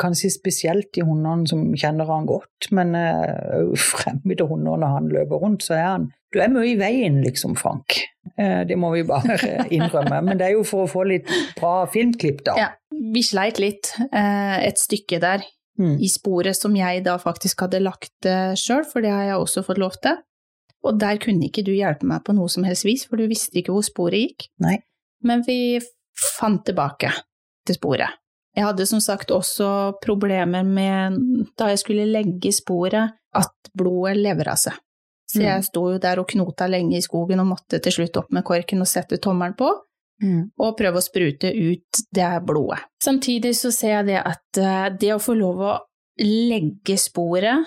Kanskje 0.00 0.30
spesielt 0.32 0.94
de 0.96 1.02
hundene 1.04 1.44
som 1.50 1.66
kjenner 1.76 2.08
han 2.08 2.24
godt, 2.28 2.70
men 2.72 2.94
uh, 2.96 3.74
fremmede 3.76 4.46
hunder 4.48 4.80
når 4.80 4.94
han 4.94 5.10
løper 5.12 5.42
rundt, 5.42 5.66
så 5.66 5.76
er 5.76 5.84
han 5.90 6.06
Du 6.32 6.38
er 6.40 6.48
mye 6.52 6.70
i 6.74 6.78
veien, 6.80 7.22
liksom, 7.24 7.54
Frank. 7.56 7.98
Eh, 8.36 8.62
det 8.68 8.76
må 8.76 8.90
vi 8.92 9.02
bare 9.08 9.38
innrømme. 9.76 10.18
Men 10.26 10.36
det 10.36 10.44
er 10.46 10.56
jo 10.58 10.64
for 10.68 10.84
å 10.84 10.90
få 10.92 11.06
litt 11.08 11.28
bra 11.56 11.86
filmklipp, 11.88 12.42
da. 12.44 12.56
Ja, 12.60 12.66
vi 12.92 13.22
sleit 13.24 13.56
litt 13.60 13.94
eh, 14.12 14.58
et 14.68 14.80
stykke 14.80 15.20
der 15.24 15.46
Mm. 15.78 16.00
i 16.02 16.08
sporet 16.10 16.56
som 16.58 16.74
jeg 16.74 17.04
da 17.06 17.12
faktisk 17.22 17.60
hadde 17.62 17.78
lagt 17.78 18.26
sjøl, 18.58 18.80
for 18.82 18.98
det 18.98 19.12
har 19.14 19.28
jeg 19.28 19.36
også 19.38 19.62
fått 19.62 19.78
lov 19.78 19.94
til. 20.02 20.16
Og 20.86 20.98
der 21.00 21.18
kunne 21.18 21.48
ikke 21.48 21.64
du 21.66 21.72
hjelpe 21.74 22.06
meg 22.06 22.22
på 22.24 22.34
noe 22.36 22.48
som 22.48 22.64
helst 22.64 22.84
vis, 22.86 23.04
for 23.08 23.16
du 23.18 23.26
visste 23.26 23.58
ikke 23.58 23.72
hvor 23.74 23.82
sporet 23.86 24.20
gikk. 24.28 24.46
Nei. 24.62 24.76
Men 25.26 25.42
vi 25.46 25.80
fant 26.38 26.64
tilbake 26.64 27.10
til 27.66 27.74
sporet. 27.74 28.14
Jeg 28.56 28.64
hadde 28.64 28.86
som 28.86 29.00
sagt 29.02 29.30
også 29.34 29.94
problemer 30.02 30.64
med, 30.66 31.18
da 31.58 31.68
jeg 31.72 31.78
skulle 31.82 32.06
legge 32.10 32.52
sporet, 32.54 33.12
at 33.34 33.70
blodet 33.76 34.16
levra 34.18 34.54
seg. 34.56 34.72
Så 35.28 35.40
Mm. 35.40 35.44
jeg 35.44 35.64
sto 35.64 35.82
jo 35.92 35.98
der 35.98 36.18
og 36.18 36.26
knota 36.28 36.66
lenge 36.66 36.96
i 36.96 37.02
skogen 37.04 37.40
og 37.40 37.46
måtte 37.46 37.82
til 37.82 37.92
slutt 37.92 38.16
opp 38.16 38.30
med 38.32 38.44
korken 38.44 38.80
og 38.80 38.86
sette 38.88 39.18
tommelen 39.20 39.54
på 39.58 39.68
Mm. 40.22 40.50
og 40.58 40.76
prøve 40.78 40.96
å 40.98 41.02
sprute 41.04 41.52
ut 41.54 42.00
det 42.14 42.30
blodet. 42.46 42.80
Samtidig 43.04 43.52
så 43.54 43.70
ser 43.72 43.88
jeg 44.02 44.06
det 44.06 44.22
at 44.26 44.58
eh, 44.58 44.88
det 44.96 45.12
å 45.14 45.20
få 45.22 45.36
lov 45.38 45.60
å 45.60 45.78
legge 46.18 46.96
sporet 46.98 47.64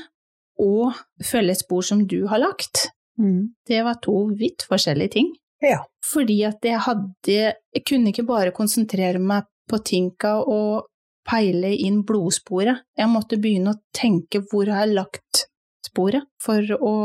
og 0.60 0.94
følge 1.24 1.52
et 1.52 1.62
spor 1.64 1.82
som 1.86 2.06
du 2.08 2.26
har 2.28 2.40
lagt, 2.40 2.90
Mm. 3.22 3.54
det 3.70 3.84
var 3.86 4.00
to 4.02 4.18
vidt 4.38 4.66
forskjellige 4.70 5.16
ting. 5.18 5.32
Ja. 5.62 5.84
Fordi 6.14 6.40
at 6.48 6.66
jeg 6.66 6.80
hadde 6.82 7.54
Jeg 7.76 7.84
kunne 7.88 8.10
ikke 8.10 8.26
bare 8.26 8.52
konsentrere 8.52 9.20
meg 9.22 9.46
på 9.70 9.78
tinka 9.86 10.40
og 10.42 10.88
peile 11.30 11.70
inn 11.78 12.02
blodsporet. 12.04 12.82
Jeg 12.98 13.10
måtte 13.12 13.38
begynne 13.40 13.76
å 13.76 13.82
tenke 13.96 14.42
hvor 14.50 14.68
har 14.68 14.88
jeg 14.88 14.98
lagt 14.98 15.46
sporet 15.86 16.28
for 16.42 16.66
å 16.82 16.96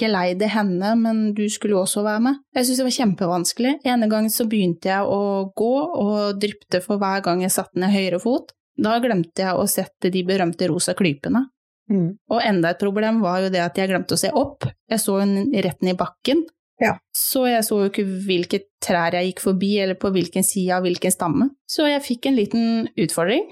geleide 0.00 0.48
henne, 0.50 0.92
men 0.98 1.22
du 1.36 1.44
skulle 1.52 1.76
jo 1.76 1.82
også 1.84 2.04
være 2.06 2.22
med. 2.28 2.38
Jeg 2.56 2.66
syntes 2.66 2.80
det 2.80 2.86
var 2.86 2.96
kjempevanskelig. 2.98 3.74
Ene 3.86 4.08
gang 4.12 4.28
så 4.32 4.46
begynte 4.50 4.90
jeg 4.90 5.10
å 5.16 5.48
gå 5.56 5.74
og 6.04 6.40
drypte 6.42 6.82
for 6.84 7.02
hver 7.02 7.24
gang 7.26 7.44
jeg 7.44 7.54
satte 7.54 7.80
ned 7.80 7.94
høyre 7.94 8.20
fot. 8.22 8.54
Da 8.76 8.98
glemte 9.00 9.44
jeg 9.44 9.56
å 9.56 9.68
sette 9.70 10.10
de 10.12 10.24
berømte 10.26 10.68
rosa 10.68 10.96
klypene. 10.96 11.46
Mm. 11.92 12.08
Og 12.32 12.42
enda 12.42 12.72
et 12.72 12.82
problem 12.82 13.22
var 13.22 13.44
jo 13.44 13.50
det 13.54 13.62
at 13.62 13.78
jeg 13.78 13.92
glemte 13.92 14.16
å 14.16 14.20
se 14.20 14.32
opp. 14.34 14.66
Jeg 14.90 15.02
så 15.02 15.20
jo 15.22 15.46
rett 15.66 15.84
ned 15.84 15.94
i 15.94 15.98
bakken. 15.98 16.44
Ja. 16.82 16.96
Så 17.16 17.46
jeg 17.48 17.64
så 17.64 17.78
jo 17.80 17.90
ikke 17.90 18.04
hvilke 18.26 18.60
trær 18.84 19.16
jeg 19.16 19.30
gikk 19.30 19.44
forbi, 19.46 19.76
eller 19.80 19.96
på 20.00 20.10
hvilken 20.12 20.44
side 20.44 20.76
av 20.76 20.84
hvilken 20.84 21.14
stamme. 21.14 21.50
Så 21.70 21.88
jeg 21.88 22.04
fikk 22.04 22.28
en 22.28 22.36
liten 22.36 22.66
utfordring. 23.00 23.48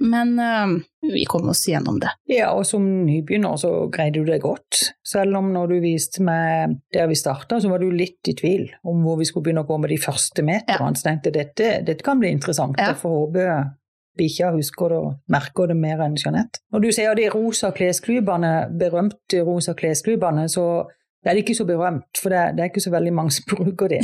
Men 0.00 0.38
øh, 0.40 0.78
vi 1.12 1.26
kom 1.28 1.48
oss 1.52 1.66
gjennom 1.68 1.98
det. 2.00 2.08
Ja, 2.32 2.54
og 2.56 2.64
som 2.64 2.84
nybegynner 3.04 3.58
så 3.60 3.70
greide 3.92 4.22
du 4.22 4.30
det 4.30 4.38
godt. 4.40 4.78
Selv 5.04 5.36
om 5.36 5.50
når 5.52 5.74
du 5.74 5.76
viste 5.84 6.24
meg 6.24 6.78
der 6.94 7.10
vi 7.10 7.18
starta, 7.20 7.58
så 7.60 7.68
var 7.68 7.82
du 7.82 7.90
litt 7.92 8.30
i 8.30 8.36
tvil 8.38 8.70
om 8.88 9.02
hvor 9.04 9.18
vi 9.20 9.28
skulle 9.28 9.50
begynne 9.50 9.66
å 9.66 9.68
gå 9.68 9.76
med 9.82 9.92
de 9.92 10.00
første 10.00 10.44
meterne. 10.46 10.94
Så 10.96 11.04
tenkte 11.04 11.34
dette, 11.34 11.74
dette 11.84 12.06
kan 12.06 12.22
bli 12.22 12.32
interessant. 12.32 12.80
Ja. 12.80 12.94
Jeg 12.94 13.00
får 13.02 13.16
håpe 13.18 13.44
bikkja 14.20 14.52
husker 14.54 14.92
det 14.94 15.00
og 15.00 15.14
merker 15.32 15.72
det 15.72 15.78
mer 15.80 16.04
enn 16.06 16.18
Jeanette. 16.20 16.60
Når 16.74 16.84
du 16.86 16.90
sier 16.94 17.16
de 17.18 17.28
rosa 17.32 17.72
klesklypene, 17.76 18.52
berømte 18.80 19.40
rosa 19.48 19.74
klesklypene, 19.78 20.46
så 20.52 20.66
er 21.24 21.34
det 21.36 21.42
ikke 21.44 21.56
så 21.58 21.66
berømt, 21.68 22.16
for 22.22 22.32
det, 22.32 22.44
det 22.56 22.62
er 22.64 22.70
ikke 22.70 22.80
så 22.86 22.92
veldig 22.94 23.10
mange 23.16 23.34
som 23.36 23.48
bruker 23.54 23.90
de. 23.92 23.98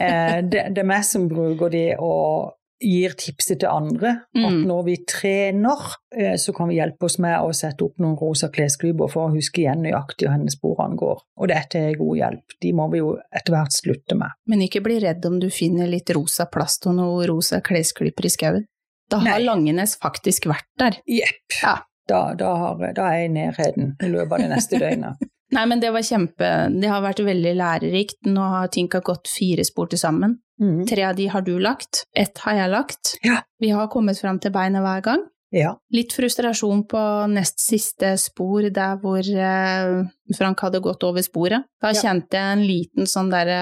eh, 0.00 0.38
det, 0.44 0.68
det 0.76 0.84
er 0.84 0.88
meg 0.88 1.02
som 1.04 1.26
bruker 1.28 1.72
de 1.74 1.88
og 1.98 2.54
gir 2.84 3.14
tipset 3.16 3.62
til 3.62 3.70
andre. 3.72 4.10
At 4.36 4.52
Mm. 4.52 4.66
når 4.68 4.82
vi 4.84 4.94
trener, 5.08 5.84
eh, 6.12 6.34
så 6.36 6.52
kan 6.56 6.68
vi 6.68 6.74
hjelpe 6.76 7.06
oss 7.08 7.16
med 7.24 7.38
å 7.40 7.48
sette 7.56 7.84
opp 7.86 7.94
noen 8.04 8.18
rosa 8.20 8.50
klesklyper 8.52 9.08
for 9.08 9.28
å 9.30 9.32
huske 9.32 9.62
igjen 9.62 9.80
nøyaktig 9.84 10.28
hvor 10.28 10.52
sporene 10.52 10.96
går. 11.00 11.22
Og 11.40 11.48
dette 11.48 11.80
er 11.80 11.96
god 11.96 12.16
hjelp. 12.20 12.56
De 12.60 12.72
må 12.76 12.90
vi 12.92 13.00
jo 13.00 13.14
etter 13.32 13.56
hvert 13.56 13.72
slutte 13.72 14.16
med. 14.20 14.36
Men 14.46 14.60
ikke 14.66 14.82
bli 14.84 14.98
redd 15.00 15.24
om 15.24 15.38
du 15.40 15.48
finner 15.48 15.88
litt 15.88 16.12
rosa 16.12 16.44
plast 16.52 16.84
og 16.86 16.98
noen 16.98 17.24
rosa 17.32 17.62
klesklyper 17.64 18.28
i 18.28 18.32
skauen. 18.36 18.66
Da 19.10 19.20
har 19.22 19.24
Nei. 19.38 19.44
Langenes 19.46 19.96
faktisk 20.02 20.46
vært 20.50 20.66
der. 20.78 20.96
Jepp. 21.06 21.60
Ja. 21.62 21.76
Da, 22.08 22.34
da, 22.38 22.52
har- 22.56 22.92
da 22.94 23.06
er 23.10 23.20
jeg 23.22 23.30
i 23.30 23.34
nærheten 23.34 23.96
i 24.02 24.08
løpet 24.12 24.32
av 24.32 24.38
det 24.44 24.50
neste 24.54 24.78
døgnet. 24.82 25.22
Nei, 25.54 25.62
men 25.70 25.78
det 25.78 25.92
var 25.94 26.02
kjempe 26.02 26.46
Det 26.74 26.88
har 26.90 27.02
vært 27.04 27.20
veldig 27.22 27.52
lærerikt. 27.54 28.18
Nå 28.26 28.42
har 28.50 28.66
Tinka 28.74 28.98
gått 29.06 29.28
fire 29.30 29.62
spor 29.66 29.86
til 29.90 29.98
sammen. 30.02 30.38
Mm. 30.62 30.84
Tre 30.90 31.04
av 31.06 31.14
de 31.18 31.26
har 31.30 31.42
du 31.46 31.52
lagt, 31.62 32.04
ett 32.16 32.38
har 32.46 32.54
jeg 32.56 32.70
lagt. 32.72 33.12
Ja. 33.22 33.40
Vi 33.62 33.70
har 33.70 33.86
kommet 33.92 34.18
fram 34.18 34.38
til 34.42 34.50
beinet 34.54 34.82
hver 34.82 35.02
gang. 35.06 35.22
Ja. 35.54 35.76
Litt 35.94 36.10
frustrasjon 36.16 36.82
på 36.90 37.00
nest 37.30 37.60
siste 37.62 38.16
spor, 38.18 38.66
der 38.74 38.96
hvor 39.02 39.22
eh, 39.22 40.00
Frank 40.36 40.64
hadde 40.66 40.80
gått 40.82 41.04
over 41.06 41.22
sporet. 41.22 41.62
Da 41.80 41.92
Ja. 41.94 42.00
kjente 42.02 42.34
jeg 42.40 42.56
en 42.56 42.64
liten 42.66 43.06
sånn 43.06 43.30
derre 43.30 43.60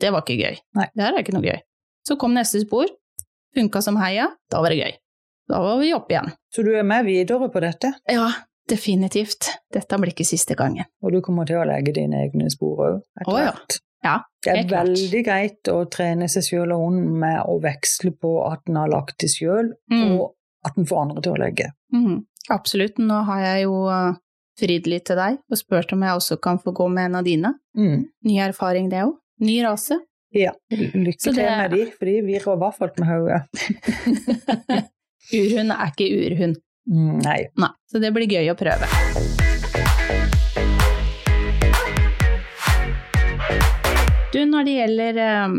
Det 0.00 0.10
var 0.12 0.22
ikke 0.22 0.38
gøy. 0.38 0.56
Nei. 0.78 0.86
Det 0.94 1.02
her 1.04 1.14
er 1.18 1.22
ikke 1.24 1.34
noe 1.36 1.46
gøy. 1.46 1.58
Så 2.06 2.16
kom 2.18 2.34
neste 2.34 2.62
spor, 2.62 2.86
funka 3.56 3.82
som 3.82 3.96
heia, 4.00 4.28
da 4.50 4.60
var 4.62 4.70
det 4.74 4.78
gøy. 4.82 4.92
da 5.50 5.58
var 5.64 5.78
vi 5.80 5.92
oppe 5.94 6.14
igjen. 6.14 6.30
Så 6.54 6.62
du 6.62 6.70
er 6.78 6.84
med 6.86 7.04
videre 7.04 7.48
på 7.50 7.60
dette? 7.60 7.92
Ja, 8.06 8.28
definitivt. 8.70 9.48
Dette 9.74 9.98
blir 9.98 10.12
ikke 10.14 10.26
siste 10.28 10.54
gangen. 10.58 10.86
Og 11.02 11.12
du 11.12 11.20
kommer 11.26 11.46
til 11.48 11.58
å 11.58 11.64
legge 11.66 11.92
dine 11.96 12.20
egne 12.26 12.50
spor 12.52 12.84
òg, 12.86 12.98
etter 13.20 13.32
oh, 13.32 13.38
ja. 13.40 13.50
hvert? 13.54 13.78
Ja, 14.04 14.14
Det 14.44 14.50
er 14.54 14.68
klart. 14.68 14.86
veldig 14.88 15.22
greit 15.26 15.68
å 15.68 15.80
trene 15.92 16.28
seg 16.32 16.46
sjøl 16.46 16.70
og 16.72 16.84
hunden 16.86 17.18
med 17.20 17.42
å 17.44 17.58
veksle 17.60 18.14
på 18.16 18.30
at 18.46 18.62
en 18.70 18.78
har 18.80 18.88
lagt 18.88 19.18
det 19.20 19.28
sjøl, 19.34 19.74
Mm. 19.90 20.20
og 20.20 20.30
at 20.64 20.78
en 20.78 20.86
får 20.86 21.02
andre 21.02 21.22
til 21.26 21.32
å 21.34 21.40
legge. 21.42 21.66
Mm. 21.92 22.24
absolutt. 22.50 22.98
Nå 22.98 23.18
har 23.26 23.40
jeg 23.44 23.64
jo 23.66 23.74
uh, 23.90 24.14
fridd 24.58 24.86
litt 24.86 25.04
til 25.10 25.16
deg 25.16 25.36
og 25.50 25.58
spurt 25.58 25.92
om 25.92 26.02
jeg 26.02 26.16
også 26.16 26.38
kan 26.40 26.58
få 26.58 26.72
gå 26.72 26.86
med 26.88 27.10
en 27.10 27.18
av 27.20 27.24
dine. 27.24 27.52
Mm. 27.76 28.06
Ny 28.24 28.38
erfaring, 28.46 28.88
det 28.90 29.02
òg. 29.04 29.16
Ny 29.40 29.62
rase. 29.64 29.98
Ja. 30.32 30.52
Lykke 30.70 31.18
til 31.18 31.34
det- 31.34 31.50
med 31.58 31.70
de, 31.74 31.86
for 31.98 32.04
de 32.06 32.20
virrer 32.22 32.72
folk 32.78 32.98
med 32.98 33.08
hodet. 33.08 33.42
Urhund 35.40 35.70
er 35.74 35.90
ikke 35.90 36.06
urhund. 36.16 36.56
Mm, 36.90 37.18
nei. 37.22 37.40
Nei, 37.58 37.70
så 37.90 37.98
det 38.02 38.12
blir 38.14 38.26
gøy 38.30 38.50
å 38.50 38.56
prøve. 38.58 38.86
Du, 44.32 44.44
når 44.46 44.64
det 44.68 44.74
gjelder 44.76 45.18
um, 45.46 45.56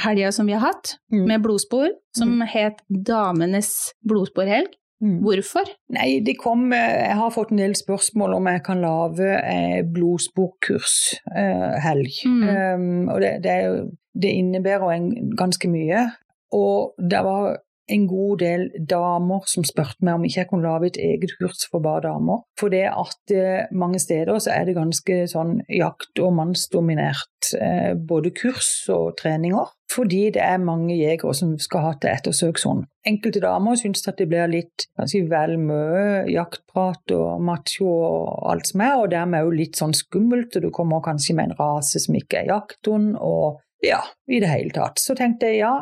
helga 0.00 0.30
som 0.32 0.46
vi 0.48 0.54
har 0.56 0.64
hatt, 0.72 0.94
Mm. 1.12 1.26
med 1.28 1.42
blodspor, 1.44 1.88
som 2.16 2.40
het 2.40 2.80
Damenes 2.90 3.92
blodsporhelg, 4.08 4.68
Mm. 5.02 5.18
hvorfor? 5.20 5.64
Nei, 5.92 6.20
de 6.24 6.34
kom 6.34 6.72
eh, 6.72 7.08
Jeg 7.08 7.16
har 7.18 7.30
fått 7.30 7.50
en 7.50 7.58
del 7.58 7.74
spørsmål 7.74 8.34
om 8.36 8.46
jeg 8.46 8.62
kan 8.64 8.80
lage 8.80 9.84
blodsporkurshelg. 9.92 11.20
eh. 11.36 12.24
Mm. 12.24 12.48
Um, 12.48 13.08
og 13.10 13.20
det, 13.20 13.42
det, 13.42 13.50
er 13.50 13.62
jo- 13.66 13.90
det 14.14 14.32
innebærer 14.40 14.94
en, 14.94 15.36
ganske 15.36 15.68
mye. 15.70 16.08
Og 16.54 16.94
det 17.10 17.22
var 17.26 17.56
en 17.88 18.06
god 18.08 18.38
del 18.40 18.68
damer 18.90 19.44
som 19.50 19.64
spurte 19.66 20.04
meg 20.04 20.16
om 20.16 20.24
ikke 20.24 20.40
jeg 20.40 20.48
kunne 20.48 20.68
lage 20.68 20.92
et 20.92 21.00
eget 21.04 21.34
kurs 21.36 21.66
for 21.68 21.84
bare 21.84 22.06
damer. 22.06 22.44
For 22.60 22.72
det 22.72 22.86
at 22.88 23.34
eh, 23.34 23.66
mange 23.76 24.00
steder 24.00 24.38
så 24.40 24.54
er 24.54 24.68
det 24.68 24.78
ganske 24.78 25.24
sånn 25.30 25.58
jakt- 25.68 26.22
og 26.24 26.32
mannsdominert, 26.38 27.52
eh, 27.58 27.92
både 27.94 28.32
kurs 28.36 28.70
og 28.92 29.18
treninger. 29.20 29.68
Fordi 29.94 30.30
det 30.34 30.42
er 30.42 30.58
mange 30.58 30.96
jegere 30.96 31.34
som 31.36 31.52
skal 31.60 31.84
ha 31.84 31.90
til 32.00 32.10
ettersøkshund. 32.10 32.86
Enkelte 33.06 33.42
damer 33.44 33.76
syns 33.78 34.08
at 34.08 34.18
det 34.18 34.26
blir 34.30 34.48
litt 34.50 34.86
si, 35.06 35.20
vel 35.28 35.58
mye 35.60 36.24
jaktprat 36.32 37.12
og 37.14 37.44
macho 37.44 37.90
og 37.92 38.48
alt 38.50 38.72
som 38.72 38.82
er, 38.82 38.96
og 38.96 39.12
dermed 39.12 39.44
òg 39.44 39.58
litt 39.60 39.78
sånn 39.78 39.94
skummelt, 39.94 40.56
og 40.56 40.64
du 40.64 40.72
kommer 40.74 41.04
kanskje 41.04 41.36
med 41.36 41.52
en 41.52 41.58
rase 41.60 42.00
som 42.02 42.16
ikke 42.16 42.40
er 42.40 42.50
jakthund, 42.50 43.12
og 43.20 43.60
ja, 43.86 44.00
i 44.30 44.40
det 44.42 44.50
hele 44.50 44.74
tatt. 44.74 45.00
Så 45.02 45.16
tenkte 45.18 45.50
jeg 45.50 45.62
ja, 45.62 45.74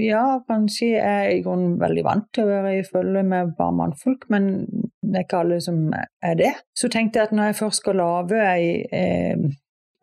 ja, 0.00 0.22
kanskje 0.48 0.94
jeg 0.96 1.02
er 1.02 1.32
i 1.36 1.42
grunnen 1.44 1.76
veldig 1.80 2.04
vant 2.06 2.30
til 2.34 2.46
å 2.46 2.50
være 2.50 2.78
i 2.78 2.86
følge 2.86 3.22
med 3.26 3.54
bare 3.58 3.76
mannfolk, 3.78 4.26
men 4.32 4.48
det 5.04 5.20
er 5.20 5.26
ikke 5.26 5.42
alle 5.44 5.60
som 5.62 5.84
er 5.94 6.38
det. 6.40 6.54
Så 6.74 6.90
tenkte 6.90 7.20
jeg 7.20 7.30
at 7.30 7.36
når 7.36 7.52
jeg 7.52 7.60
først 7.60 7.84
skal 7.84 8.00
lage 8.00 8.40
ei 8.42 8.66
eh, 8.90 9.44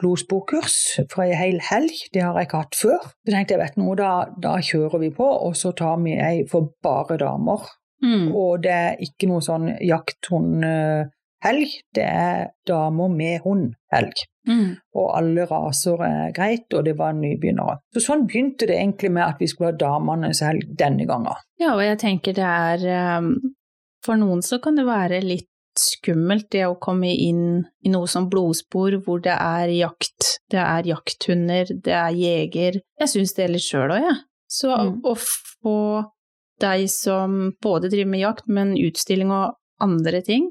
blodsporkurs 0.02 0.78
for 1.12 1.26
ei 1.26 1.36
hel 1.38 1.60
helg, 1.68 1.94
det 2.14 2.24
har 2.24 2.38
jeg 2.40 2.50
ikke 2.50 2.64
hatt 2.64 2.80
før, 2.80 3.12
så 3.12 3.34
tenkte 3.34 3.58
jeg 3.58 3.64
vet 3.64 3.78
du 3.78 3.84
noe, 3.84 3.98
da, 4.00 4.14
da 4.42 4.56
kjører 4.64 5.04
vi 5.04 5.12
på, 5.18 5.28
og 5.28 5.58
så 5.60 5.74
tar 5.78 6.00
vi 6.06 6.16
ei 6.18 6.46
for 6.50 6.72
bare 6.84 7.20
damer. 7.22 7.68
Mm. 8.02 8.32
Og 8.34 8.64
det 8.64 8.72
er 8.74 9.04
ikke 9.06 9.30
noe 9.30 9.44
sånn 9.46 9.68
jakthundhelg, 11.42 11.70
det 11.94 12.04
er 12.04 12.50
damer 12.68 13.10
med 13.10 13.42
hund-helg. 13.44 14.14
Mm. 14.48 14.78
Og 14.96 15.18
alle 15.18 15.46
raser 15.46 16.02
er 16.02 16.32
greit, 16.34 16.74
og 16.74 16.86
det 16.86 16.96
var 16.98 17.14
nybegynnere. 17.14 17.80
Så 17.94 18.02
sånn 18.02 18.26
begynte 18.28 18.68
det 18.68 18.78
egentlig 18.80 19.12
med 19.12 19.24
at 19.28 19.38
vi 19.40 19.48
skulle 19.48 19.72
ha 19.72 19.78
damenes 19.78 20.42
helg 20.42 20.64
denne 20.78 21.06
gangen. 21.06 21.36
Ja, 21.60 21.76
og 21.76 21.84
jeg 21.84 22.00
tenker 22.00 22.34
det 22.34 22.44
er 22.46 23.18
um, 23.20 23.36
For 24.04 24.16
noen 24.18 24.42
så 24.42 24.58
kan 24.60 24.76
det 24.76 24.86
være 24.88 25.22
litt 25.22 25.48
skummelt 25.78 26.50
det 26.52 26.66
å 26.66 26.80
komme 26.82 27.08
inn 27.14 27.64
i 27.86 27.90
noe 27.94 28.08
som 28.10 28.26
blodspor 28.30 28.98
hvor 29.06 29.22
det 29.22 29.36
er 29.36 29.70
jakt, 29.70 30.40
det 30.52 30.58
er 30.60 30.84
jakthunder, 30.90 31.70
det 31.86 31.94
er 31.94 32.10
jeger. 32.18 32.80
Jeg 33.00 33.08
syns 33.14 33.36
det 33.38 33.46
er 33.46 33.54
litt 33.54 33.64
sjøl 33.64 33.94
òg, 33.94 34.02
jeg. 34.02 34.18
Så 34.50 34.74
Mm. 34.74 35.02
å 35.06 35.14
få 35.16 35.78
deg 36.60 36.90
som 36.90 37.54
både 37.62 37.90
driver 37.90 38.10
med 38.10 38.20
jakt, 38.20 38.48
men 38.48 38.74
utstilling 38.76 39.32
og 39.32 39.54
andre 39.80 40.22
ting, 40.22 40.50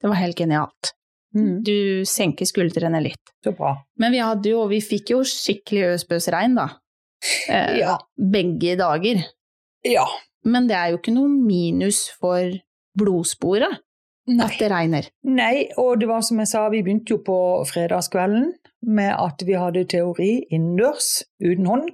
det 0.00 0.08
var 0.10 0.16
helt 0.20 0.36
genialt. 0.38 0.92
Mm, 1.36 1.62
Du 1.62 2.04
senker 2.08 2.46
skuldrene 2.48 3.02
litt. 3.04 3.20
så 3.44 3.52
bra. 3.56 3.74
Men 3.98 4.12
vi 4.12 4.18
hadde 4.18 4.48
jo, 4.50 4.66
vi 4.68 4.80
fikk 4.80 5.10
jo 5.10 5.18
skikkelig 5.24 5.84
øsbøsregn, 5.94 6.54
da. 6.56 6.68
Eh, 7.48 7.78
Ja. 7.80 7.98
Begge 8.16 8.76
dager. 8.78 9.24
Ja. 9.84 10.06
Men 10.44 10.66
det 10.68 10.76
er 10.76 10.90
jo 10.90 10.98
ikke 10.98 11.12
noe 11.14 11.28
minus 11.28 12.08
for 12.20 12.52
blodsporet 12.98 13.78
Nei. 14.28 14.44
at 14.44 14.58
det 14.58 14.70
regner. 14.70 15.08
Nei, 15.24 15.68
og 15.78 16.00
det 16.00 16.08
var 16.08 16.22
som 16.22 16.38
jeg 16.38 16.48
sa, 16.50 16.68
vi 16.72 16.82
begynte 16.82 17.14
jo 17.16 17.18
på 17.24 17.38
fredagskvelden 17.68 18.52
med 18.86 19.12
at 19.18 19.42
vi 19.46 19.56
hadde 19.58 19.84
teori 19.90 20.46
innendørs 20.50 21.22
uten 21.42 21.66
hund. 21.66 21.90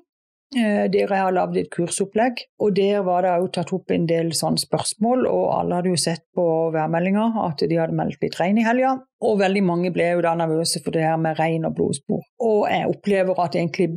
Eh, 0.56 0.86
Der 0.90 1.08
jeg 1.08 1.08
har 1.18 1.32
lagd 1.32 1.56
et 1.56 1.70
kursopplegg, 1.70 2.44
og 2.60 2.74
der 2.76 3.02
var 3.02 3.22
det 3.22 3.30
òg 3.34 3.52
tatt 3.52 3.72
opp 3.72 3.90
en 3.90 4.06
del 4.06 4.32
sånne 4.32 4.60
spørsmål. 4.62 5.26
Og 5.26 5.46
alle 5.58 5.74
hadde 5.80 5.90
jo 5.94 6.00
sett 6.00 6.24
på 6.36 6.44
værmeldinga 6.74 7.30
at 7.46 7.64
de 7.68 7.76
hadde 7.80 7.96
meldt 7.96 8.22
litt 8.22 8.38
regn 8.40 8.58
i 8.58 8.66
helga. 8.66 8.98
Og 9.24 9.38
veldig 9.40 9.62
mange 9.64 9.92
ble 9.94 10.12
jo 10.14 10.20
da 10.24 10.34
nervøse 10.38 10.82
for 10.84 10.94
det 10.94 11.02
her 11.02 11.16
med 11.16 11.38
regn 11.38 11.64
og 11.66 11.74
blodspor. 11.78 12.22
Og 12.40 12.68
jeg 12.70 12.86
opplever 12.90 13.40
at 13.44 13.56
egentlig 13.56 13.96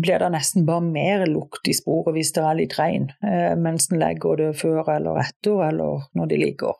blir 0.00 0.18
det 0.18 0.30
nesten 0.32 0.64
bare 0.66 0.80
mer 0.80 1.26
lukt 1.28 1.68
i 1.68 1.74
sporet 1.76 2.14
hvis 2.16 2.32
det 2.32 2.42
er 2.42 2.56
litt 2.56 2.78
regn, 2.78 3.10
eh, 3.22 3.52
mens 3.60 3.90
en 3.92 4.00
legger 4.00 4.36
det 4.40 4.56
før 4.56 4.88
eller 4.88 5.20
etter, 5.20 5.68
eller 5.68 6.06
når 6.16 6.30
de 6.30 6.38
ligger. 6.40 6.72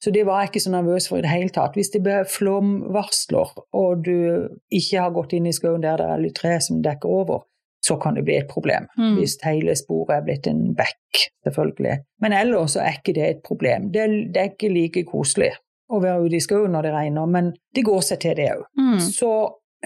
Så 0.00 0.10
det 0.10 0.24
var 0.24 0.40
jeg 0.40 0.48
ikke 0.48 0.62
så 0.64 0.70
nervøs 0.72 1.08
for 1.10 1.18
i 1.18 1.20
det 1.26 1.28
hele 1.28 1.52
tatt. 1.52 1.74
Hvis 1.76 1.90
det 1.92 2.00
blir 2.02 2.24
flomvarsler, 2.24 3.50
og 3.76 4.04
du 4.04 4.48
ikke 4.72 5.02
har 5.04 5.10
gått 5.12 5.34
inn 5.36 5.46
i 5.46 5.52
skauen 5.52 5.82
der 5.84 6.00
det 6.00 6.06
er 6.08 6.22
litt 6.22 6.38
tre 6.40 6.54
som 6.64 6.80
dekker 6.82 7.04
over, 7.08 7.42
så 7.84 7.96
kan 8.00 8.16
det 8.16 8.26
bli 8.26 8.36
et 8.36 8.50
problem. 8.50 8.86
Mm. 8.98 9.16
Hvis 9.18 9.38
hele 9.44 9.74
sporet 9.78 10.18
er 10.18 10.26
blitt 10.26 10.48
en 10.50 10.74
bekk, 10.76 11.22
selvfølgelig. 11.46 11.96
Men 12.20 12.36
ellers 12.36 12.76
så 12.76 12.84
er 12.84 12.98
ikke 12.98 13.16
det 13.16 13.28
et 13.28 13.42
problem. 13.46 13.88
Det 13.94 14.06
det 14.34 14.42
er 14.42 14.52
ikke 14.52 14.72
like 14.74 15.04
koselig 15.08 15.54
å 15.90 16.00
være 16.02 16.26
ute 16.26 16.38
i 16.38 16.44
skauen 16.44 16.74
når 16.76 16.86
det 16.86 16.92
regner, 16.94 17.30
men 17.30 17.54
det 17.74 17.86
går 17.86 18.04
seg 18.06 18.20
til, 18.22 18.36
det 18.38 18.50
òg. 18.52 18.66
Mm. 18.78 18.98
Så 19.02 19.30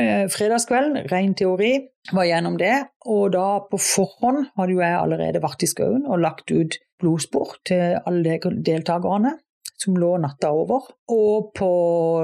eh, 0.01 0.25
fredagskvelden, 0.33 1.07
ren 1.13 1.37
teori, 1.39 1.73
var 2.13 2.29
gjennom 2.29 2.59
det. 2.61 2.75
Og 3.09 3.31
da 3.33 3.47
på 3.71 3.81
forhånd 3.81 4.51
hadde 4.59 4.77
jo 4.77 4.83
jeg 4.83 4.99
allerede 4.99 5.43
vært 5.45 5.65
i 5.65 5.71
skauen 5.71 6.05
og 6.05 6.21
lagt 6.25 6.53
ut 6.53 6.77
blodspor 7.01 7.57
til 7.67 7.97
alle 8.05 8.39
deltakerne 8.43 9.39
som 9.81 9.97
lå 9.99 10.15
natta 10.23 10.53
over. 10.55 10.91
Og 11.13 11.51
på 11.57 11.71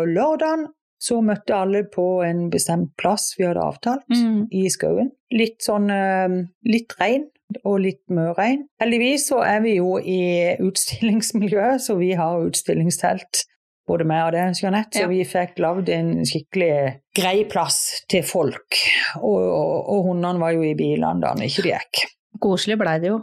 lørdagen 0.09 0.69
så 1.01 1.21
møtte 1.25 1.55
alle 1.57 1.85
på 1.89 2.05
en 2.27 2.51
bestemt 2.53 2.91
plass 3.01 3.31
vi 3.39 3.47
hadde 3.49 3.63
avtalt 3.65 4.05
Mm. 4.13 4.49
i 4.53 4.67
skauen. 4.69 5.11
Litt 5.33 5.61
sånn 5.65 5.91
eh, 5.91 6.45
litt 6.69 6.93
regn 7.01 7.25
og 7.65 7.81
litt 7.81 8.03
mørregn. 8.11 8.67
Heldigvis 8.83 9.29
så 9.31 9.41
er 9.43 9.61
vi 9.65 9.77
jo 9.79 9.97
i 9.99 10.57
utstillingsmiljøet, 10.61 11.81
så 11.81 11.97
vi 11.99 12.13
har 12.19 12.43
utstillingstelt. 12.47 13.45
Både 13.89 14.05
meg 14.07 14.23
og 14.29 14.33
det, 14.37 14.45
Jeanette, 14.63 14.93
så 14.95 15.01
Ja. 15.03 15.09
vi 15.09 15.25
fikk 15.25 15.57
lagd 15.59 15.89
en 15.89 16.23
skikkelig 16.25 17.01
grei 17.17 17.45
plass 17.51 18.05
til 18.09 18.23
folk. 18.23 18.77
Og, 19.17 19.41
og, 19.41 19.89
og 19.91 20.05
hundene 20.07 20.39
var 20.39 20.53
jo 20.55 20.63
i 20.63 20.75
bilene 20.79 21.21
da 21.21 21.33
ikke 21.35 21.63
de 21.65 21.73
gikk. 21.75 22.05
Koselig 22.41 22.79
blei 22.79 22.99
det 23.01 23.09
jo. 23.11 23.19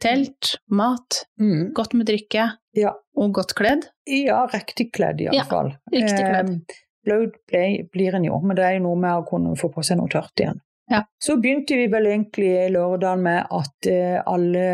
Telt, 0.00 0.56
mat, 0.68 1.24
Mm. 1.38 1.72
godt 1.72 1.94
med 1.94 2.06
drikke 2.06 2.50
Ja. 2.74 2.92
og 3.16 3.32
godt 3.32 3.54
kledd. 3.54 3.88
Ja, 4.06 4.46
riktig 4.46 4.90
kledd 4.92 5.20
Ja, 5.20 5.30
riktig 5.32 6.18
kledd. 6.24 6.50
Eh, 6.50 6.74
Blaut 7.06 7.36
ble, 7.48 7.86
blir 7.92 8.14
en 8.18 8.24
jo, 8.28 8.40
men 8.44 8.56
det 8.58 8.64
er 8.66 8.74
jo 8.78 8.86
noe 8.88 8.98
med 9.00 9.22
å 9.22 9.26
kunne 9.28 9.54
få 9.56 9.70
på 9.72 9.82
seg 9.86 9.96
noe 10.00 10.10
tørt 10.12 10.40
igjen. 10.42 10.60
Ja. 10.90 11.04
Så 11.22 11.36
begynte 11.40 11.76
vi 11.78 11.86
vel 11.92 12.08
egentlig 12.10 12.50
lørdagen 12.74 13.22
med 13.22 13.46
at 13.54 13.86
eh, 13.86 14.18
alle 14.26 14.64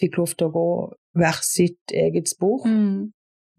fikk 0.00 0.16
lov 0.18 0.32
til 0.32 0.48
å 0.48 0.54
gå 0.54 0.68
hver 1.20 1.42
sitt 1.44 1.92
eget 1.92 2.28
spor 2.32 2.64
Mm. 2.66 3.12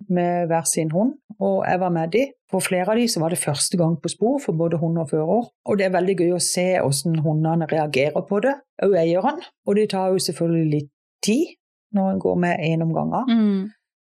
med 0.10 0.48
hver 0.48 0.66
sin 0.70 0.92
hund, 0.92 1.16
og 1.40 1.64
jeg 1.66 1.80
var 1.80 1.90
med 1.90 2.12
de. 2.14 2.26
For 2.52 2.60
flere 2.62 2.92
av 2.92 2.98
de 3.00 3.08
så 3.10 3.20
var 3.20 3.30
det 3.34 3.40
første 3.42 3.78
gang 3.78 3.96
på 4.02 4.10
spor 4.10 4.38
for 4.40 4.54
både 4.54 4.78
hund 4.78 4.98
og 5.02 5.10
fører, 5.10 5.48
og 5.66 5.78
det 5.78 5.86
er 5.88 5.96
veldig 5.96 6.16
gøy 6.20 6.34
å 6.36 6.42
se 6.44 6.68
hvordan 6.80 7.24
hundene 7.26 7.66
reagerer 7.72 8.22
på 8.30 8.40
det, 8.46 8.54
og 8.84 8.94
eieren. 8.98 9.42
Og 9.66 9.76
det 9.76 9.90
tar 9.90 10.12
jo 10.14 10.22
selvfølgelig 10.22 10.70
litt 10.74 10.92
tid 11.26 11.56
når 11.98 12.12
en 12.12 12.20
går 12.20 12.36
med 12.36 12.60
én 12.60 12.84
om 12.86 12.94
gangen. 12.94 13.26
Mm. 13.30 13.70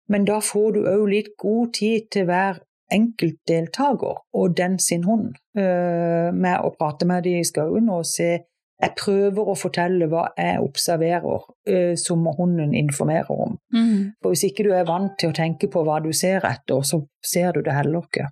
Men 0.09 0.25
da 0.25 0.39
får 0.39 0.73
du 0.75 0.81
òg 0.85 1.07
litt 1.09 1.33
god 1.37 1.73
tid 1.73 2.09
til 2.11 2.25
hver 2.29 2.61
enkelt 2.91 3.39
deltaker 3.47 4.21
og 4.33 4.55
den 4.57 4.79
sin 4.79 5.03
hund, 5.07 5.35
eh, 5.57 6.29
med 6.31 6.61
å 6.61 6.73
prate 6.77 7.07
med 7.09 7.23
dem 7.27 7.41
i 7.41 7.47
skauen 7.47 7.89
og 7.89 8.05
se 8.05 8.39
Jeg 8.81 8.95
prøver 8.97 9.45
å 9.45 9.53
fortelle 9.53 10.07
hva 10.09 10.23
jeg 10.33 10.57
observerer, 10.57 11.43
eh, 11.69 11.91
som 11.93 12.23
hunden 12.25 12.71
informerer 12.73 13.29
om. 13.29 13.59
Mm. 13.69 14.13
For 14.17 14.33
hvis 14.33 14.47
ikke 14.47 14.63
du 14.65 14.71
er 14.73 14.87
vant 14.87 15.11
til 15.21 15.29
å 15.29 15.35
tenke 15.37 15.69
på 15.69 15.83
hva 15.85 15.99
du 16.01 16.09
ser 16.11 16.41
etter, 16.49 16.81
så 16.81 16.97
ser 17.21 17.53
du 17.53 17.61
det 17.61 17.75
heller 17.75 18.01
ikke. 18.01 18.25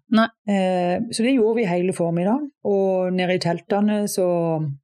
Eh, 0.50 1.06
så 1.14 1.22
det 1.22 1.36
gjorde 1.36 1.60
vi 1.60 1.68
hele 1.70 1.94
formiddagen. 1.94 2.50
Og 2.66 3.14
nede 3.14 3.38
i 3.38 3.44
teltene 3.44 4.00
så 4.10 4.26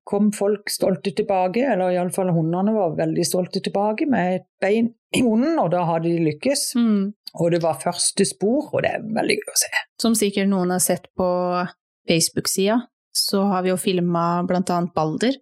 kom 0.06 0.30
folk 0.38 0.70
stolte 0.70 1.16
tilbake, 1.18 1.66
eller 1.74 1.98
iallfall 1.98 2.30
hundene 2.30 2.76
var 2.78 2.94
veldig 3.02 3.26
stolte 3.26 3.64
tilbake, 3.66 4.06
med 4.06 4.36
et 4.36 4.48
bein 4.62 4.94
hunden, 5.24 5.60
og 5.60 5.72
da 5.72 5.84
hadde 5.86 6.10
de 6.10 6.20
lykkes. 6.32 6.76
Mm. 6.76 7.14
Og 7.40 7.52
det 7.52 7.62
var 7.64 7.80
første 7.82 8.26
spor, 8.26 8.70
og 8.74 8.82
det 8.84 8.92
er 8.96 9.02
veldig 9.02 9.36
gøy 9.40 9.52
å 9.54 9.58
se. 9.60 9.72
Som 10.02 10.16
sikkert 10.16 10.48
noen 10.50 10.72
har 10.72 10.80
sett 10.80 11.08
på 11.18 11.28
Facebook-sida, 12.10 12.82
så 13.16 13.44
har 13.52 13.64
vi 13.64 13.70
jo 13.74 13.78
filma 13.80 14.44
blant 14.48 14.70
annet 14.70 14.94
Balder, 14.96 15.36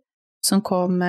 som 0.45 0.61
kom 0.61 0.99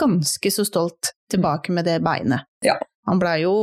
ganske 0.00 0.50
så 0.50 0.64
stolt 0.66 1.12
tilbake 1.30 1.72
med 1.72 1.84
det 1.86 2.00
beinet. 2.02 2.46
Ja. 2.64 2.76
Han 3.06 3.20
blei 3.22 3.42
jo 3.44 3.54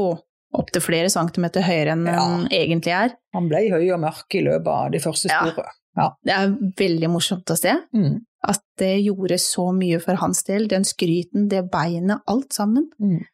opptil 0.56 0.84
flere 0.84 1.10
centimeter 1.12 1.63
høyere 1.63 1.94
enn 1.96 2.06
Ja. 2.08 2.20
han 2.20 2.48
egentlig 2.52 2.91
er. 2.94 3.13
Han 3.34 3.48
ble 3.50 3.70
høy 3.72 3.91
og 3.94 4.00
mørk 4.04 4.36
i 4.36 4.41
løpet 4.44 4.67
av 4.67 4.91
de 4.91 5.00
første 5.00 5.30
Ja. 5.30 5.39
sporene. 5.46 5.78
Det 6.24 6.32
er 6.34 6.48
veldig 6.78 7.10
morsomt 7.12 7.46
å 7.52 7.58
se 7.58 7.74
Mm. 7.94 8.22
at 8.48 8.62
det 8.78 9.04
gjorde 9.06 9.38
så 9.39 9.74
mye 9.76 10.00
for 10.02 10.15
hans 10.15 10.44
del, 10.44 10.67
den 10.67 10.84
skryten, 10.84 11.50
det 11.50 11.70
beinet, 11.72 12.22
alt 12.28 12.54
sammen. 12.54 12.89
Mm. 13.00 13.26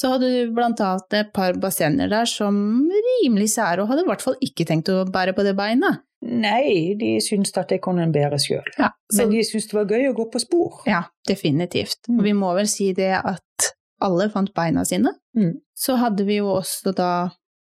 Så 0.00 0.08
hadde 0.14 0.28
du 0.32 0.52
blant 0.56 0.80
annet 0.80 1.16
et 1.18 1.32
par 1.36 1.56
bassenger 1.60 2.08
der 2.08 2.28
som 2.30 2.54
rimelig 2.90 3.50
sære, 3.56 3.82
og 3.82 3.90
hadde 3.90 4.04
i 4.06 4.08
hvert 4.08 4.22
fall 4.24 4.38
ikke 4.46 4.64
tenkt 4.68 4.88
å 4.92 5.02
bære 5.12 5.34
på 5.36 5.44
det 5.44 5.52
beinet. 5.58 6.00
Nei, 6.24 6.94
de 7.00 7.14
syntes 7.24 7.52
at 7.56 7.68
det 7.72 7.80
kunne 7.84 8.02
en 8.06 8.12
bære 8.12 8.38
sjøl. 8.40 8.66
Ja, 8.78 8.90
så, 9.12 9.22
Men 9.26 9.30
de 9.34 9.42
syntes 9.44 9.68
det 9.70 9.76
var 9.78 9.86
gøy 9.92 10.08
å 10.10 10.16
gå 10.16 10.26
på 10.32 10.40
spor. 10.42 10.80
ja 10.88 11.02
definitivt. 11.28 12.00
Mm. 12.08 12.22
Vi 12.24 12.32
må 12.36 12.54
vel 12.56 12.68
si 12.68 12.90
det 12.96 13.12
at 13.18 13.70
alle 14.00 14.30
fant 14.32 14.52
beina 14.56 14.84
sine. 14.88 15.12
Mm. 15.36 15.54
Så 15.76 15.96
hadde 16.00 16.24
vi 16.28 16.36
jo 16.40 16.46
også 16.58 16.92
da, 16.96 17.10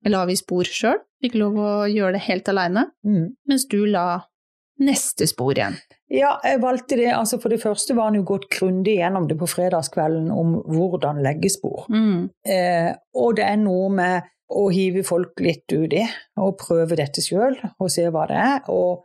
la 0.09 0.25
vi 0.29 0.35
spor 0.37 0.65
sjøl, 0.69 0.99
fikk 1.23 1.35
lov 1.39 1.57
å 1.61 1.71
gjøre 1.89 2.17
det 2.17 2.25
helt 2.29 2.49
aleine, 2.49 2.87
Mm. 3.05 3.35
mens 3.47 3.65
du 3.69 3.85
la 3.85 4.23
neste 4.81 5.27
spor 5.29 5.53
igjen. 5.53 5.77
Ja, 6.13 6.35
jeg 6.45 6.61
valgte 6.61 6.97
det. 6.99 7.09
altså 7.13 7.39
For 7.41 7.53
det 7.53 7.61
første 7.61 7.95
var 7.97 8.09
han 8.09 8.19
jo 8.19 8.25
gått 8.27 8.49
grundig 8.53 8.97
gjennom 8.99 9.27
det 9.29 9.37
på 9.39 9.49
fredagskvelden 9.49 10.29
om 10.33 10.59
hvordan 10.69 11.21
legge 11.25 11.49
spor. 11.53 11.87
Mm. 11.89 12.29
Eh, 12.45 12.91
og 13.17 13.37
det 13.39 13.47
er 13.47 13.57
noe 13.61 13.89
med 13.93 14.29
å 14.53 14.67
hive 14.69 15.01
folk 15.07 15.39
litt 15.41 15.71
uti 15.71 16.03
og 16.37 16.59
prøve 16.61 16.99
dette 16.99 17.23
sjøl 17.25 17.57
og 17.79 17.89
se 17.89 18.05
hva 18.13 18.27
det 18.29 18.37
er. 18.37 18.61
Og 18.73 19.01